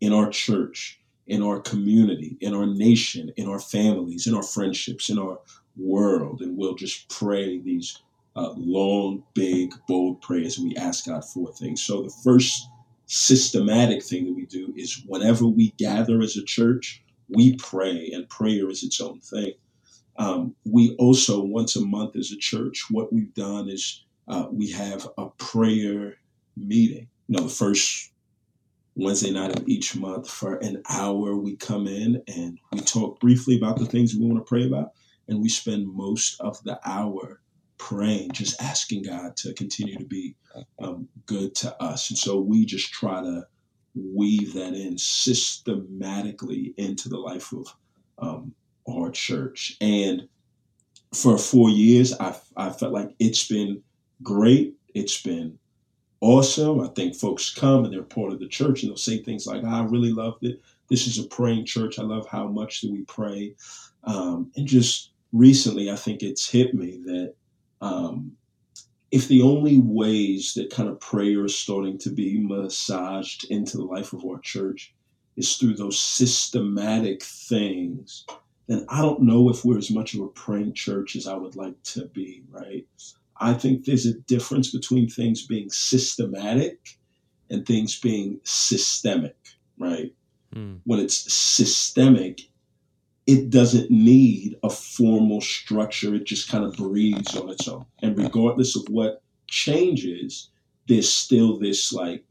in 0.00 0.12
our 0.12 0.28
church, 0.28 1.00
in 1.26 1.42
our 1.42 1.60
community, 1.60 2.36
in 2.40 2.54
our 2.54 2.66
nation, 2.66 3.30
in 3.36 3.48
our 3.48 3.60
families, 3.60 4.26
in 4.26 4.34
our 4.34 4.42
friendships, 4.42 5.08
in 5.08 5.18
our 5.18 5.38
world. 5.76 6.40
And 6.40 6.56
we'll 6.56 6.74
just 6.74 7.08
pray 7.08 7.58
these 7.58 8.02
uh, 8.36 8.52
long, 8.56 9.22
big, 9.34 9.72
bold 9.88 10.20
prayers. 10.22 10.58
And 10.58 10.68
we 10.68 10.76
ask 10.76 11.06
God 11.06 11.24
for 11.24 11.52
things. 11.52 11.82
So 11.82 12.02
the 12.02 12.14
first 12.24 12.68
systematic 13.06 14.04
thing 14.04 14.26
that 14.26 14.34
we 14.34 14.46
do 14.46 14.72
is 14.76 15.02
whenever 15.06 15.46
we 15.46 15.70
gather 15.78 16.20
as 16.20 16.36
a 16.36 16.44
church, 16.44 17.02
we 17.28 17.56
pray, 17.56 18.10
and 18.12 18.28
prayer 18.28 18.70
is 18.70 18.82
its 18.82 19.00
own 19.00 19.20
thing. 19.20 19.52
Um, 20.16 20.54
we 20.64 20.94
also, 20.96 21.42
once 21.42 21.76
a 21.76 21.80
month 21.80 22.16
as 22.16 22.30
a 22.30 22.36
church, 22.36 22.86
what 22.90 23.12
we've 23.12 23.34
done 23.34 23.68
is 23.68 24.04
uh, 24.28 24.46
we 24.50 24.70
have 24.72 25.08
a 25.18 25.28
prayer 25.30 26.16
meeting. 26.56 27.08
You 27.28 27.38
know, 27.38 27.44
the 27.44 27.48
first 27.48 28.12
Wednesday 28.94 29.30
night 29.30 29.56
of 29.56 29.68
each 29.68 29.96
month 29.96 30.28
for 30.28 30.56
an 30.56 30.82
hour, 30.88 31.36
we 31.36 31.56
come 31.56 31.86
in 31.86 32.22
and 32.28 32.58
we 32.72 32.80
talk 32.80 33.18
briefly 33.18 33.56
about 33.56 33.78
the 33.78 33.86
things 33.86 34.14
we 34.14 34.26
want 34.26 34.38
to 34.38 34.48
pray 34.48 34.66
about. 34.66 34.92
And 35.28 35.40
we 35.40 35.48
spend 35.48 35.88
most 35.88 36.40
of 36.40 36.62
the 36.64 36.78
hour 36.84 37.40
praying, 37.80 38.30
just 38.32 38.60
asking 38.62 39.02
God 39.02 39.36
to 39.38 39.54
continue 39.54 39.96
to 39.96 40.04
be 40.04 40.36
um, 40.82 41.08
good 41.24 41.54
to 41.56 41.82
us. 41.82 42.10
And 42.10 42.18
so 42.18 42.38
we 42.38 42.66
just 42.66 42.92
try 42.92 43.22
to 43.22 43.46
weave 43.94 44.52
that 44.52 44.74
in 44.74 44.98
systematically 44.98 46.74
into 46.76 47.08
the 47.08 47.16
life 47.16 47.52
of 47.52 47.66
um, 48.18 48.54
our 48.86 49.10
church. 49.10 49.76
And 49.80 50.28
for 51.14 51.38
four 51.38 51.70
years, 51.70 52.12
I, 52.20 52.36
I 52.56 52.70
felt 52.70 52.92
like 52.92 53.14
it's 53.18 53.48
been 53.48 53.82
great. 54.22 54.74
It's 54.94 55.22
been 55.22 55.58
awesome. 56.20 56.80
I 56.80 56.88
think 56.88 57.16
folks 57.16 57.52
come 57.52 57.84
and 57.84 57.92
they're 57.92 58.02
part 58.02 58.32
of 58.32 58.40
the 58.40 58.48
church 58.48 58.82
and 58.82 58.90
they'll 58.90 58.96
say 58.98 59.22
things 59.22 59.46
like, 59.46 59.64
I 59.64 59.82
really 59.84 60.12
loved 60.12 60.44
it. 60.44 60.60
This 60.90 61.06
is 61.06 61.18
a 61.18 61.28
praying 61.28 61.64
church. 61.64 61.98
I 61.98 62.02
love 62.02 62.26
how 62.28 62.46
much 62.46 62.82
that 62.82 62.92
we 62.92 63.04
pray. 63.04 63.54
Um, 64.04 64.52
and 64.56 64.66
just 64.66 65.12
recently, 65.32 65.90
I 65.90 65.96
think 65.96 66.22
it's 66.22 66.48
hit 66.48 66.74
me 66.74 67.00
that 67.06 67.34
um, 67.80 68.32
if 69.10 69.26
the 69.28 69.42
only 69.42 69.78
ways 69.78 70.54
that 70.54 70.70
kind 70.70 70.88
of 70.88 71.00
prayer 71.00 71.44
is 71.44 71.56
starting 71.56 71.98
to 71.98 72.10
be 72.10 72.38
massaged 72.38 73.50
into 73.50 73.76
the 73.76 73.84
life 73.84 74.12
of 74.12 74.24
our 74.24 74.38
church 74.38 74.94
is 75.36 75.56
through 75.56 75.74
those 75.74 75.98
systematic 75.98 77.22
things, 77.22 78.24
then 78.68 78.86
I 78.88 79.00
don't 79.02 79.22
know 79.22 79.50
if 79.50 79.64
we're 79.64 79.78
as 79.78 79.90
much 79.90 80.14
of 80.14 80.20
a 80.20 80.28
praying 80.28 80.74
church 80.74 81.16
as 81.16 81.26
I 81.26 81.34
would 81.34 81.56
like 81.56 81.82
to 81.84 82.06
be, 82.06 82.44
right? 82.50 82.86
I 83.40 83.54
think 83.54 83.84
there's 83.84 84.06
a 84.06 84.14
difference 84.14 84.70
between 84.70 85.08
things 85.08 85.46
being 85.46 85.70
systematic 85.70 86.98
and 87.48 87.66
things 87.66 87.98
being 87.98 88.38
systemic, 88.44 89.36
right? 89.78 90.14
Mm. 90.54 90.80
When 90.84 91.00
it's 91.00 91.32
systemic, 91.32 92.42
it 93.30 93.48
doesn't 93.48 93.92
need 93.92 94.56
a 94.64 94.68
formal 94.68 95.40
structure. 95.40 96.14
It 96.16 96.24
just 96.24 96.48
kind 96.48 96.64
of 96.64 96.76
breathes 96.76 97.36
on 97.36 97.48
its 97.48 97.68
own. 97.68 97.86
And 98.02 98.18
regardless 98.18 98.74
of 98.74 98.82
what 98.88 99.22
changes, 99.46 100.48
there's 100.88 101.12
still 101.12 101.56
this 101.56 101.92
like, 101.92 102.24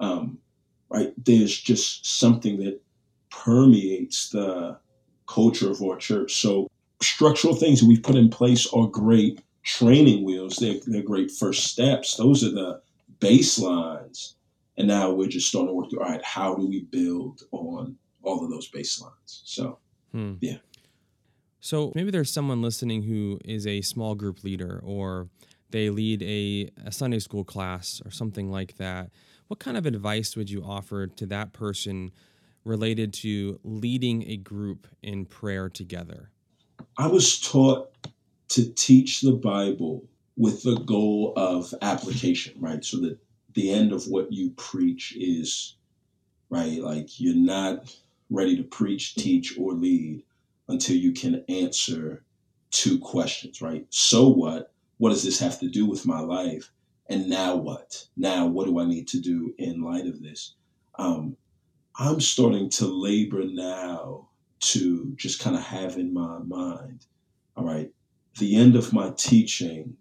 um, 0.00 0.38
right? 0.88 1.12
There's 1.24 1.56
just 1.56 2.04
something 2.18 2.58
that 2.58 2.82
permeates 3.30 4.30
the 4.30 4.78
culture 5.28 5.70
of 5.70 5.80
our 5.80 5.96
church. 5.96 6.40
So 6.40 6.68
structural 7.00 7.54
things 7.54 7.80
that 7.80 7.86
we've 7.86 8.02
put 8.02 8.16
in 8.16 8.28
place 8.28 8.66
are 8.72 8.88
great 8.88 9.42
training 9.62 10.24
wheels. 10.24 10.56
They're, 10.56 10.80
they're 10.84 11.02
great 11.02 11.30
first 11.30 11.68
steps. 11.68 12.16
Those 12.16 12.42
are 12.42 12.50
the 12.50 12.82
baselines. 13.20 14.34
And 14.76 14.88
now 14.88 15.12
we're 15.12 15.28
just 15.28 15.48
starting 15.48 15.68
to 15.68 15.74
work 15.74 15.90
through, 15.90 16.02
all 16.02 16.10
right, 16.10 16.24
how 16.24 16.56
do 16.56 16.66
we 16.66 16.80
build 16.82 17.42
on 17.52 17.96
all 18.22 18.42
of 18.42 18.50
those 18.50 18.68
baselines? 18.68 19.42
So, 19.44 19.78
hmm. 20.12 20.34
yeah. 20.40 20.58
So 21.60 21.92
maybe 21.94 22.10
there's 22.10 22.32
someone 22.32 22.60
listening 22.60 23.02
who 23.02 23.38
is 23.44 23.66
a 23.66 23.82
small 23.82 24.14
group 24.14 24.42
leader 24.42 24.80
or 24.84 25.28
they 25.70 25.90
lead 25.90 26.22
a, 26.22 26.70
a 26.84 26.92
Sunday 26.92 27.20
school 27.20 27.44
class 27.44 28.02
or 28.04 28.10
something 28.10 28.50
like 28.50 28.76
that. 28.76 29.10
What 29.46 29.60
kind 29.60 29.76
of 29.76 29.86
advice 29.86 30.36
would 30.36 30.50
you 30.50 30.62
offer 30.64 31.06
to 31.06 31.26
that 31.26 31.52
person 31.52 32.10
related 32.64 33.12
to 33.12 33.60
leading 33.64 34.28
a 34.28 34.36
group 34.36 34.86
in 35.02 35.24
prayer 35.24 35.68
together? 35.68 36.30
I 36.98 37.06
was 37.06 37.40
taught 37.40 37.90
to 38.48 38.72
teach 38.72 39.20
the 39.20 39.32
Bible 39.32 40.04
with 40.36 40.62
the 40.62 40.76
goal 40.76 41.32
of 41.36 41.72
application, 41.82 42.54
right? 42.58 42.84
So 42.84 42.98
that 43.00 43.18
the 43.54 43.70
end 43.70 43.92
of 43.92 44.06
what 44.08 44.32
you 44.32 44.50
preach 44.56 45.14
is, 45.16 45.76
right? 46.50 46.80
Like 46.80 47.20
you're 47.20 47.36
not 47.36 47.94
ready 48.32 48.56
to 48.56 48.62
preach, 48.62 49.14
teach, 49.14 49.58
or 49.58 49.72
lead 49.72 50.22
until 50.68 50.96
you 50.96 51.12
can 51.12 51.44
answer 51.48 52.24
two 52.70 52.98
questions, 52.98 53.60
right? 53.60 53.86
So 53.90 54.28
what? 54.28 54.72
What 54.98 55.10
does 55.10 55.22
this 55.22 55.38
have 55.40 55.58
to 55.60 55.68
do 55.68 55.86
with 55.86 56.06
my 56.06 56.20
life? 56.20 56.72
And 57.08 57.28
now 57.28 57.56
what? 57.56 58.06
Now, 58.16 58.46
what 58.46 58.66
do 58.66 58.78
I 58.78 58.86
need 58.86 59.08
to 59.08 59.20
do 59.20 59.54
in 59.58 59.82
light 59.82 60.06
of 60.06 60.22
this? 60.22 60.54
Um, 60.98 61.36
I'm 61.98 62.20
starting 62.20 62.70
to 62.70 62.86
labor 62.86 63.44
now 63.44 64.28
to 64.60 65.12
just 65.16 65.40
kind 65.40 65.56
of 65.56 65.62
have 65.62 65.96
in 65.96 66.14
my 66.14 66.38
mind, 66.38 67.06
all 67.56 67.64
right, 67.64 67.90
the 68.38 68.56
end 68.56 68.76
of 68.76 68.92
my 68.92 69.10
teaching, 69.16 69.96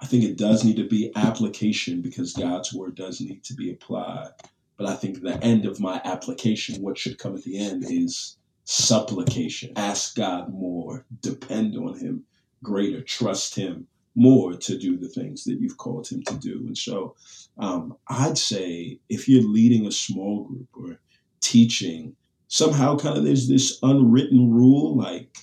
I 0.00 0.06
think 0.06 0.22
it 0.22 0.36
does 0.36 0.64
need 0.64 0.76
to 0.76 0.86
be 0.86 1.10
application 1.16 2.02
because 2.02 2.32
God's 2.34 2.72
word 2.72 2.94
does 2.94 3.20
need 3.20 3.42
to 3.44 3.54
be 3.54 3.72
applied. 3.72 4.30
But 4.78 4.86
I 4.86 4.94
think 4.94 5.20
the 5.20 5.42
end 5.42 5.66
of 5.66 5.80
my 5.80 6.00
application, 6.04 6.80
what 6.80 6.96
should 6.96 7.18
come 7.18 7.34
at 7.34 7.42
the 7.42 7.58
end, 7.58 7.84
is 7.86 8.38
supplication. 8.64 9.72
Ask 9.76 10.16
God 10.16 10.50
more, 10.50 11.04
depend 11.20 11.76
on 11.76 11.98
Him 11.98 12.24
greater, 12.62 13.02
trust 13.02 13.56
Him 13.56 13.88
more 14.14 14.54
to 14.54 14.78
do 14.78 14.96
the 14.96 15.08
things 15.08 15.44
that 15.44 15.60
you've 15.60 15.76
called 15.76 16.08
Him 16.08 16.22
to 16.24 16.34
do. 16.36 16.64
And 16.66 16.78
so 16.78 17.16
um, 17.58 17.96
I'd 18.08 18.38
say 18.38 19.00
if 19.08 19.28
you're 19.28 19.42
leading 19.42 19.86
a 19.86 19.92
small 19.92 20.44
group 20.44 20.68
or 20.74 21.00
teaching, 21.40 22.14
somehow 22.46 22.96
kind 22.96 23.18
of 23.18 23.24
there's 23.24 23.48
this 23.48 23.78
unwritten 23.82 24.50
rule 24.50 24.96
like, 24.96 25.36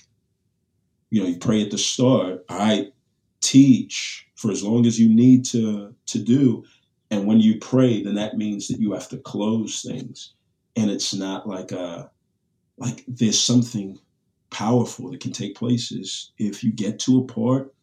you 1.10 1.22
know, 1.22 1.28
you 1.28 1.38
pray 1.38 1.62
at 1.62 1.70
the 1.70 1.78
start, 1.78 2.44
I 2.48 2.92
teach 3.40 4.26
for 4.34 4.50
as 4.50 4.62
long 4.62 4.86
as 4.86 4.98
you 4.98 5.08
need 5.12 5.44
to 5.46 5.94
to 6.06 6.18
do. 6.18 6.64
And 7.10 7.26
when 7.26 7.40
you 7.40 7.58
pray, 7.58 8.02
then 8.02 8.14
that 8.16 8.36
means 8.36 8.68
that 8.68 8.80
you 8.80 8.92
have 8.92 9.08
to 9.10 9.18
close 9.18 9.82
things. 9.82 10.34
And 10.74 10.90
it's 10.90 11.14
not 11.14 11.48
like 11.48 11.72
a 11.72 12.10
like 12.78 13.04
there's 13.08 13.42
something 13.42 13.98
powerful 14.50 15.10
that 15.10 15.20
can 15.20 15.32
take 15.32 15.54
place 15.54 15.90
is 15.90 16.32
if 16.38 16.62
you 16.62 16.70
get 16.70 16.98
to 17.00 17.18
a 17.18 17.24
part 17.24 17.74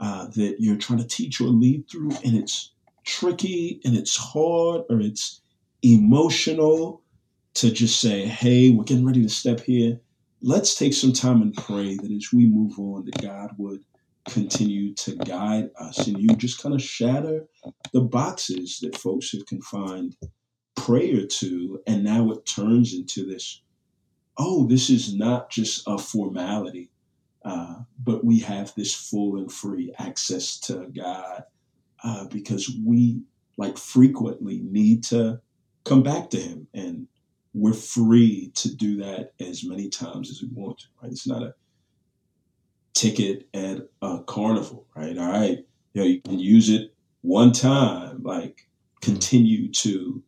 uh, 0.00 0.26
that 0.28 0.56
you're 0.58 0.76
trying 0.76 0.98
to 1.00 1.06
teach 1.06 1.40
or 1.40 1.48
lead 1.48 1.88
through 1.90 2.12
and 2.24 2.36
it's 2.36 2.72
tricky 3.04 3.80
and 3.84 3.96
it's 3.96 4.16
hard 4.16 4.82
or 4.88 5.00
it's 5.00 5.40
emotional 5.82 7.02
to 7.54 7.70
just 7.70 8.00
say 8.00 8.24
hey 8.24 8.70
we're 8.70 8.84
getting 8.84 9.04
ready 9.04 9.22
to 9.22 9.28
step 9.28 9.60
here 9.60 9.98
let's 10.42 10.74
take 10.74 10.92
some 10.92 11.12
time 11.12 11.40
and 11.40 11.54
pray 11.54 11.96
that 11.96 12.10
as 12.10 12.32
we 12.32 12.46
move 12.46 12.78
on, 12.78 13.04
that 13.04 13.22
God 13.22 13.50
would 13.56 13.84
continue 14.28 14.94
to 14.94 15.16
guide 15.16 15.70
us 15.78 16.06
and 16.06 16.18
you 16.18 16.28
just 16.36 16.62
kind 16.62 16.74
of 16.74 16.82
shatter 16.82 17.46
the 17.92 18.00
boxes 18.00 18.78
that 18.80 18.96
folks 18.96 19.32
have 19.32 19.46
confined 19.46 20.16
prayer 20.76 21.26
to. 21.26 21.80
And 21.86 22.04
now 22.04 22.30
it 22.30 22.46
turns 22.46 22.94
into 22.94 23.26
this 23.26 23.62
oh, 24.38 24.66
this 24.66 24.90
is 24.90 25.14
not 25.14 25.50
just 25.50 25.82
a 25.86 25.98
formality, 25.98 26.90
uh, 27.44 27.76
but 28.02 28.24
we 28.24 28.40
have 28.40 28.74
this 28.74 28.94
full 28.94 29.36
and 29.36 29.52
free 29.52 29.92
access 29.98 30.58
to 30.58 30.86
God 30.94 31.44
uh, 32.02 32.26
because 32.28 32.70
we 32.84 33.22
like 33.56 33.76
frequently 33.76 34.60
need 34.62 35.04
to 35.04 35.40
come 35.84 36.02
back 36.02 36.30
to 36.30 36.38
Him 36.38 36.66
and 36.72 37.06
we're 37.54 37.74
free 37.74 38.50
to 38.54 38.74
do 38.74 38.96
that 38.96 39.32
as 39.38 39.64
many 39.64 39.90
times 39.90 40.30
as 40.30 40.40
we 40.40 40.48
want 40.52 40.78
to, 40.78 40.86
right? 41.02 41.12
It's 41.12 41.26
not 41.26 41.42
a 41.42 41.54
ticket 42.94 43.48
at 43.54 43.88
a 44.00 44.20
carnival, 44.26 44.86
right? 44.94 45.16
All 45.16 45.30
right, 45.30 45.64
you 45.92 46.00
know, 46.00 46.06
you 46.06 46.20
can 46.20 46.38
use 46.38 46.68
it 46.68 46.94
one 47.22 47.52
time, 47.52 48.22
like 48.22 48.68
continue 49.00 49.70
to, 49.72 50.22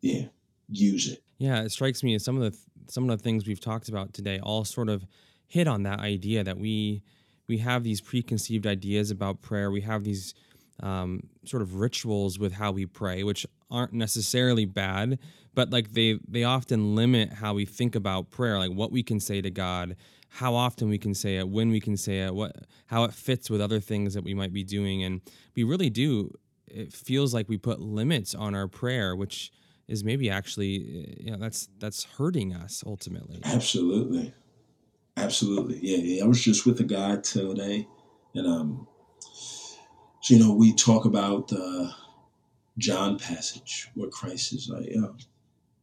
yeah, 0.00 0.26
use 0.68 1.08
it. 1.08 1.22
Yeah, 1.38 1.62
it 1.62 1.70
strikes 1.72 2.02
me 2.02 2.14
as 2.14 2.24
some 2.24 2.40
of 2.40 2.52
the 2.52 2.58
some 2.90 3.08
of 3.08 3.16
the 3.16 3.22
things 3.22 3.46
we've 3.46 3.60
talked 3.60 3.88
about 3.88 4.12
today 4.12 4.40
all 4.42 4.64
sort 4.64 4.88
of 4.88 5.06
hit 5.46 5.68
on 5.68 5.84
that 5.84 6.00
idea 6.00 6.44
that 6.44 6.58
we 6.58 7.02
we 7.48 7.58
have 7.58 7.82
these 7.82 8.00
preconceived 8.00 8.66
ideas 8.66 9.10
about 9.10 9.42
prayer. 9.42 9.70
We 9.70 9.80
have 9.80 10.04
these 10.04 10.34
um, 10.82 11.24
sort 11.44 11.62
of 11.62 11.74
rituals 11.74 12.38
with 12.38 12.52
how 12.52 12.72
we 12.72 12.86
pray, 12.86 13.24
which 13.24 13.46
aren't 13.70 13.92
necessarily 13.92 14.64
bad, 14.64 15.18
but 15.54 15.70
like 15.70 15.92
they 15.92 16.18
they 16.26 16.44
often 16.44 16.94
limit 16.94 17.34
how 17.34 17.54
we 17.54 17.66
think 17.66 17.94
about 17.94 18.30
prayer, 18.30 18.58
like 18.58 18.72
what 18.72 18.92
we 18.92 19.02
can 19.02 19.20
say 19.20 19.40
to 19.40 19.50
God, 19.50 19.96
how 20.30 20.54
often 20.54 20.88
we 20.88 20.98
can 20.98 21.14
say 21.14 21.36
it, 21.36 21.48
when 21.48 21.70
we 21.70 21.80
can 21.80 21.96
say 21.96 22.20
it, 22.20 22.34
what 22.34 22.52
how 22.86 23.04
it 23.04 23.12
fits 23.12 23.50
with 23.50 23.60
other 23.60 23.80
things 23.80 24.14
that 24.14 24.24
we 24.24 24.34
might 24.34 24.52
be 24.52 24.64
doing, 24.64 25.02
and 25.02 25.20
we 25.54 25.64
really 25.64 25.90
do. 25.90 26.32
It 26.66 26.92
feels 26.92 27.34
like 27.34 27.48
we 27.48 27.58
put 27.58 27.80
limits 27.80 28.34
on 28.34 28.54
our 28.54 28.68
prayer, 28.68 29.16
which 29.16 29.50
is 29.88 30.04
maybe 30.04 30.30
actually 30.30 31.16
you 31.20 31.32
know 31.32 31.36
that's 31.36 31.68
that's 31.78 32.04
hurting 32.04 32.54
us 32.54 32.84
ultimately. 32.86 33.40
Absolutely, 33.44 34.32
absolutely, 35.16 35.80
yeah. 35.82 35.98
yeah. 35.98 36.24
I 36.24 36.26
was 36.26 36.42
just 36.42 36.64
with 36.64 36.78
a 36.80 36.84
guy 36.84 37.16
today, 37.16 37.88
and 38.34 38.46
um, 38.46 38.86
so 39.18 40.34
you 40.34 40.38
know 40.38 40.54
we 40.54 40.72
talk 40.72 41.06
about 41.06 41.48
the 41.48 41.92
John 42.78 43.18
passage 43.18 43.88
where 43.94 44.08
Christ 44.10 44.52
is 44.52 44.68
like, 44.68 44.86
you 44.86 45.00
know, 45.00 45.16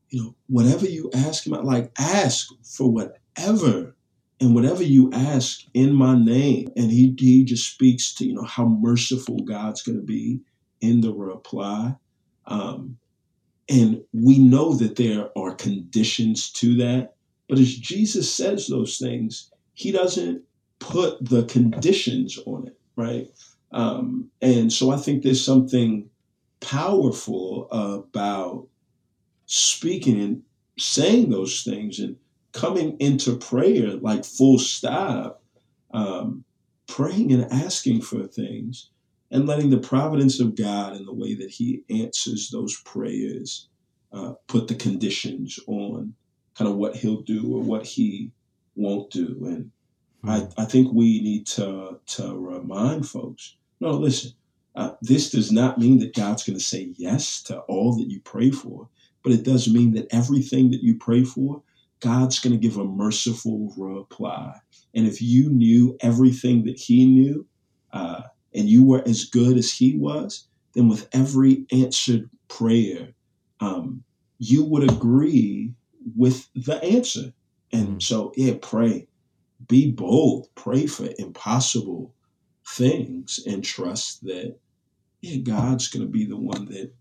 you 0.10 0.24
know, 0.24 0.36
whatever 0.48 0.86
you 0.86 1.12
ask 1.14 1.46
him, 1.46 1.54
like 1.54 1.92
ask 2.00 2.48
for 2.64 2.90
whatever 2.90 3.97
and 4.42 4.56
whatever 4.56 4.84
you 4.84 5.12
ask 5.14 5.62
in 5.74 5.94
my 5.94 6.18
name 6.18 6.70
and 6.76 6.92
he, 6.92 7.16
he 7.20 7.44
just 7.46 7.72
speaks 7.72 8.14
to 8.16 8.26
you 8.26 8.34
know 8.36 8.44
how 8.44 8.66
merciful 8.68 9.40
god's 9.40 9.82
going 9.84 9.98
to 10.00 10.06
be 10.06 10.40
in 10.82 11.02
the 11.02 11.14
reply. 11.14 11.96
Um, 12.48 12.98
and 13.70 14.04
we 14.14 14.40
know 14.40 14.74
that 14.76 14.96
there 14.98 15.30
are 15.38 15.56
conditions 15.56 16.52
to 16.54 16.76
that 16.78 17.16
but 17.50 17.60
as 17.60 17.76
jesus 17.78 18.32
says 18.34 18.68
those 18.68 18.98
things 18.98 19.52
he 19.74 19.92
doesn't 19.92 20.44
put 20.80 21.24
the 21.30 21.44
conditions 21.46 22.40
on 22.46 22.68
it 22.68 22.80
right? 22.96 23.28
Um, 23.72 24.30
and 24.42 24.72
so 24.74 24.92
i 24.92 24.98
think 24.98 25.24
there's 25.24 25.44
something 25.44 26.10
powerful 26.62 27.68
about 27.72 28.68
speaking 29.48 30.22
and 30.22 30.44
saying 30.80 31.32
those 31.32 31.64
things 31.64 32.00
and 32.00 32.18
coming 32.58 32.98
into 33.00 33.38
prayer 33.38 33.96
like 33.98 34.26
full 34.26 34.58
stop, 34.58 35.44
um, 35.94 36.44
praying 36.88 37.32
and 37.32 37.52
asking 37.52 38.02
for 38.02 38.26
things, 38.26 38.90
and 39.30 39.46
letting 39.46 39.70
the 39.70 39.78
providence 39.78 40.40
of 40.40 40.56
God 40.56 40.94
and 40.94 41.08
the 41.08 41.14
way 41.14 41.36
that 41.36 41.52
He 41.52 41.84
answers 41.90 42.50
those 42.50 42.82
prayers 42.82 43.70
uh, 44.12 44.34
put 44.48 44.68
the 44.68 44.76
conditions 44.76 45.60
on 45.68 46.16
kind 46.58 46.68
of 46.68 46.78
what 46.78 46.96
He'll 46.96 47.22
do 47.22 47.56
or 47.56 47.62
what 47.62 47.86
He 47.86 48.32
won't 48.76 49.12
do. 49.12 49.38
And 49.46 49.72
I, 50.24 50.40
hmm. 50.40 50.62
I 50.62 50.66
think 50.66 50.92
we 50.92 51.22
need 51.22 51.46
to 51.48 52.00
to 52.16 52.36
remind 52.36 53.08
folks. 53.08 53.56
No, 53.80 53.92
listen. 53.92 54.32
Uh, 54.76 54.92
this 55.02 55.32
does 55.32 55.52
not 55.52 55.80
mean 55.80 56.00
that 56.00 56.16
God's 56.16 56.44
going 56.44 56.58
to 56.58 56.64
say 56.64 56.94
yes 56.98 57.42
to 57.44 57.60
all 57.62 57.96
that 57.98 58.12
you 58.12 58.20
pray 58.22 58.52
for, 58.52 58.88
but 59.24 59.32
it 59.32 59.44
does 59.44 59.68
mean 59.68 59.94
that 59.94 60.08
everything 60.12 60.70
that 60.70 60.84
you 60.84 60.96
pray 60.96 61.24
for, 61.24 61.64
God's 62.00 62.40
going 62.40 62.54
to 62.54 62.60
give 62.60 62.78
a 62.78 62.84
merciful 62.84 63.74
reply. 63.78 64.60
And 64.94 65.08
if 65.08 65.22
you 65.22 65.50
knew 65.50 65.98
everything 66.02 66.66
that 66.66 66.80
He 66.80 67.06
knew, 67.06 67.46
uh, 67.92 68.24
and 68.54 68.70
you 68.70 68.86
were 68.86 69.04
as 69.08 69.26
good 69.26 69.58
as 69.58 69.72
He 69.72 69.98
was, 69.98 70.48
then 70.74 70.88
with 70.88 71.08
every 71.12 71.66
answered 71.72 72.30
prayer, 72.48 73.10
um, 73.60 74.04
you 74.38 74.64
would 74.64 74.90
agree 74.90 75.74
with 76.16 76.48
the 76.56 76.82
answer. 76.84 77.34
And 77.72 77.98
mm. 77.98 78.02
so, 78.02 78.32
yeah, 78.36 78.54
pray. 78.62 79.08
Be 79.68 79.92
bold. 79.92 80.48
Pray 80.56 80.86
for 80.86 81.10
impossible 81.18 82.14
things 82.66 83.40
and 83.48 83.64
trust 83.64 84.24
that 84.26 84.56
yeah, 85.22 85.38
God's 85.38 85.88
going 85.88 86.06
to 86.06 86.12
be 86.12 86.26
the 86.26 86.38
one 86.38 86.66
that 86.66 86.92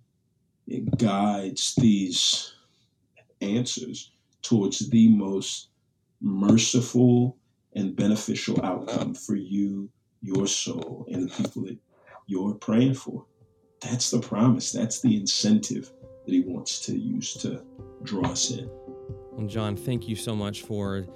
guides 0.96 1.74
these 1.76 2.54
answers 3.40 4.10
towards 4.46 4.88
the 4.90 5.08
most 5.08 5.70
merciful 6.20 7.36
and 7.74 7.96
beneficial 7.96 8.64
outcome 8.64 9.14
for 9.14 9.34
you, 9.34 9.88
your 10.22 10.46
soul, 10.46 11.06
and 11.10 11.28
the 11.28 11.34
people 11.34 11.62
that 11.62 11.76
you're 12.26 12.54
praying 12.54 12.94
for. 12.94 13.26
That's 13.80 14.10
the 14.10 14.20
promise. 14.20 14.72
That's 14.72 15.00
the 15.00 15.16
incentive 15.16 15.92
that 16.24 16.32
he 16.32 16.40
wants 16.40 16.80
to 16.86 16.96
use 16.96 17.34
to 17.34 17.62
draw 18.02 18.26
us 18.28 18.50
in. 18.50 18.70
Well, 19.32 19.46
John, 19.46 19.76
thank 19.76 20.08
you 20.08 20.16
so 20.16 20.34
much 20.34 20.62
for 20.62 21.06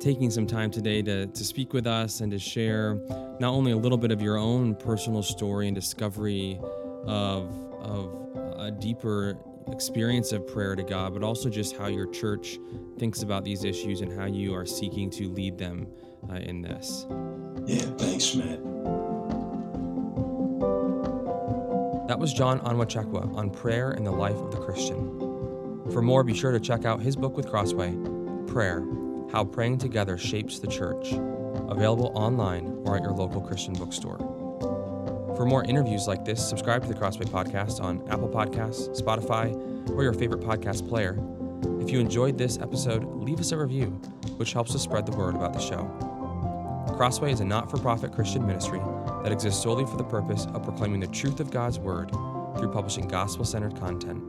taking 0.00 0.30
some 0.30 0.46
time 0.46 0.70
today 0.70 1.02
to, 1.02 1.26
to 1.26 1.44
speak 1.44 1.72
with 1.72 1.86
us 1.86 2.20
and 2.20 2.30
to 2.30 2.38
share 2.38 2.94
not 3.40 3.52
only 3.52 3.72
a 3.72 3.76
little 3.76 3.98
bit 3.98 4.12
of 4.12 4.22
your 4.22 4.36
own 4.38 4.74
personal 4.76 5.22
story 5.22 5.66
and 5.66 5.74
discovery 5.74 6.58
of, 7.04 7.50
of 7.80 8.14
a 8.56 8.70
deeper 8.70 9.36
experience 9.72 10.32
of 10.32 10.46
prayer 10.46 10.74
to 10.74 10.82
God, 10.82 11.14
but 11.14 11.22
also 11.22 11.48
just 11.48 11.76
how 11.76 11.86
your 11.86 12.06
church 12.06 12.58
thinks 12.98 13.22
about 13.22 13.44
these 13.44 13.64
issues 13.64 14.00
and 14.00 14.12
how 14.12 14.26
you 14.26 14.54
are 14.54 14.66
seeking 14.66 15.10
to 15.10 15.28
lead 15.28 15.58
them 15.58 15.86
uh, 16.30 16.34
in 16.34 16.62
this. 16.62 17.06
Yeah, 17.66 17.82
thanks, 17.96 18.34
Matt. 18.34 18.60
That 22.08 22.18
was 22.18 22.32
John 22.32 22.60
Onwuchekwa 22.60 23.36
on 23.36 23.50
prayer 23.50 23.92
in 23.92 24.04
the 24.04 24.10
life 24.10 24.36
of 24.36 24.50
the 24.50 24.58
Christian. 24.58 25.18
For 25.92 26.02
more, 26.02 26.24
be 26.24 26.34
sure 26.34 26.52
to 26.52 26.60
check 26.60 26.84
out 26.84 27.00
his 27.00 27.16
book 27.16 27.36
with 27.36 27.48
Crossway, 27.48 27.94
Prayer 28.46 28.80
How 29.30 29.44
Praying 29.44 29.78
Together 29.78 30.16
Shapes 30.16 30.58
the 30.58 30.66
Church, 30.66 31.12
available 31.68 32.10
online 32.14 32.82
or 32.84 32.96
at 32.96 33.02
your 33.02 33.12
local 33.12 33.40
Christian 33.40 33.74
bookstore. 33.74 34.37
For 35.38 35.46
more 35.46 35.62
interviews 35.62 36.08
like 36.08 36.24
this, 36.24 36.46
subscribe 36.46 36.82
to 36.82 36.88
the 36.88 36.94
Crossway 36.94 37.24
Podcast 37.24 37.80
on 37.80 38.02
Apple 38.10 38.28
Podcasts, 38.28 39.00
Spotify, 39.00 39.54
or 39.90 40.02
your 40.02 40.12
favorite 40.12 40.40
podcast 40.40 40.88
player. 40.88 41.16
If 41.80 41.90
you 41.90 42.00
enjoyed 42.00 42.36
this 42.36 42.58
episode, 42.58 43.04
leave 43.04 43.38
us 43.38 43.52
a 43.52 43.56
review, 43.56 43.90
which 44.36 44.52
helps 44.52 44.74
us 44.74 44.82
spread 44.82 45.06
the 45.06 45.16
word 45.16 45.36
about 45.36 45.52
the 45.52 45.60
show. 45.60 45.84
Crossway 46.96 47.30
is 47.30 47.38
a 47.38 47.44
not 47.44 47.70
for 47.70 47.78
profit 47.78 48.12
Christian 48.12 48.44
ministry 48.44 48.80
that 49.22 49.30
exists 49.30 49.62
solely 49.62 49.86
for 49.86 49.96
the 49.96 50.02
purpose 50.02 50.46
of 50.46 50.64
proclaiming 50.64 50.98
the 50.98 51.06
truth 51.06 51.38
of 51.38 51.52
God's 51.52 51.78
Word 51.78 52.10
through 52.58 52.72
publishing 52.72 53.06
gospel 53.06 53.44
centered 53.44 53.78
content. 53.78 54.20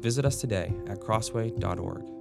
Visit 0.00 0.24
us 0.24 0.40
today 0.40 0.72
at 0.86 1.00
crossway.org. 1.00 2.15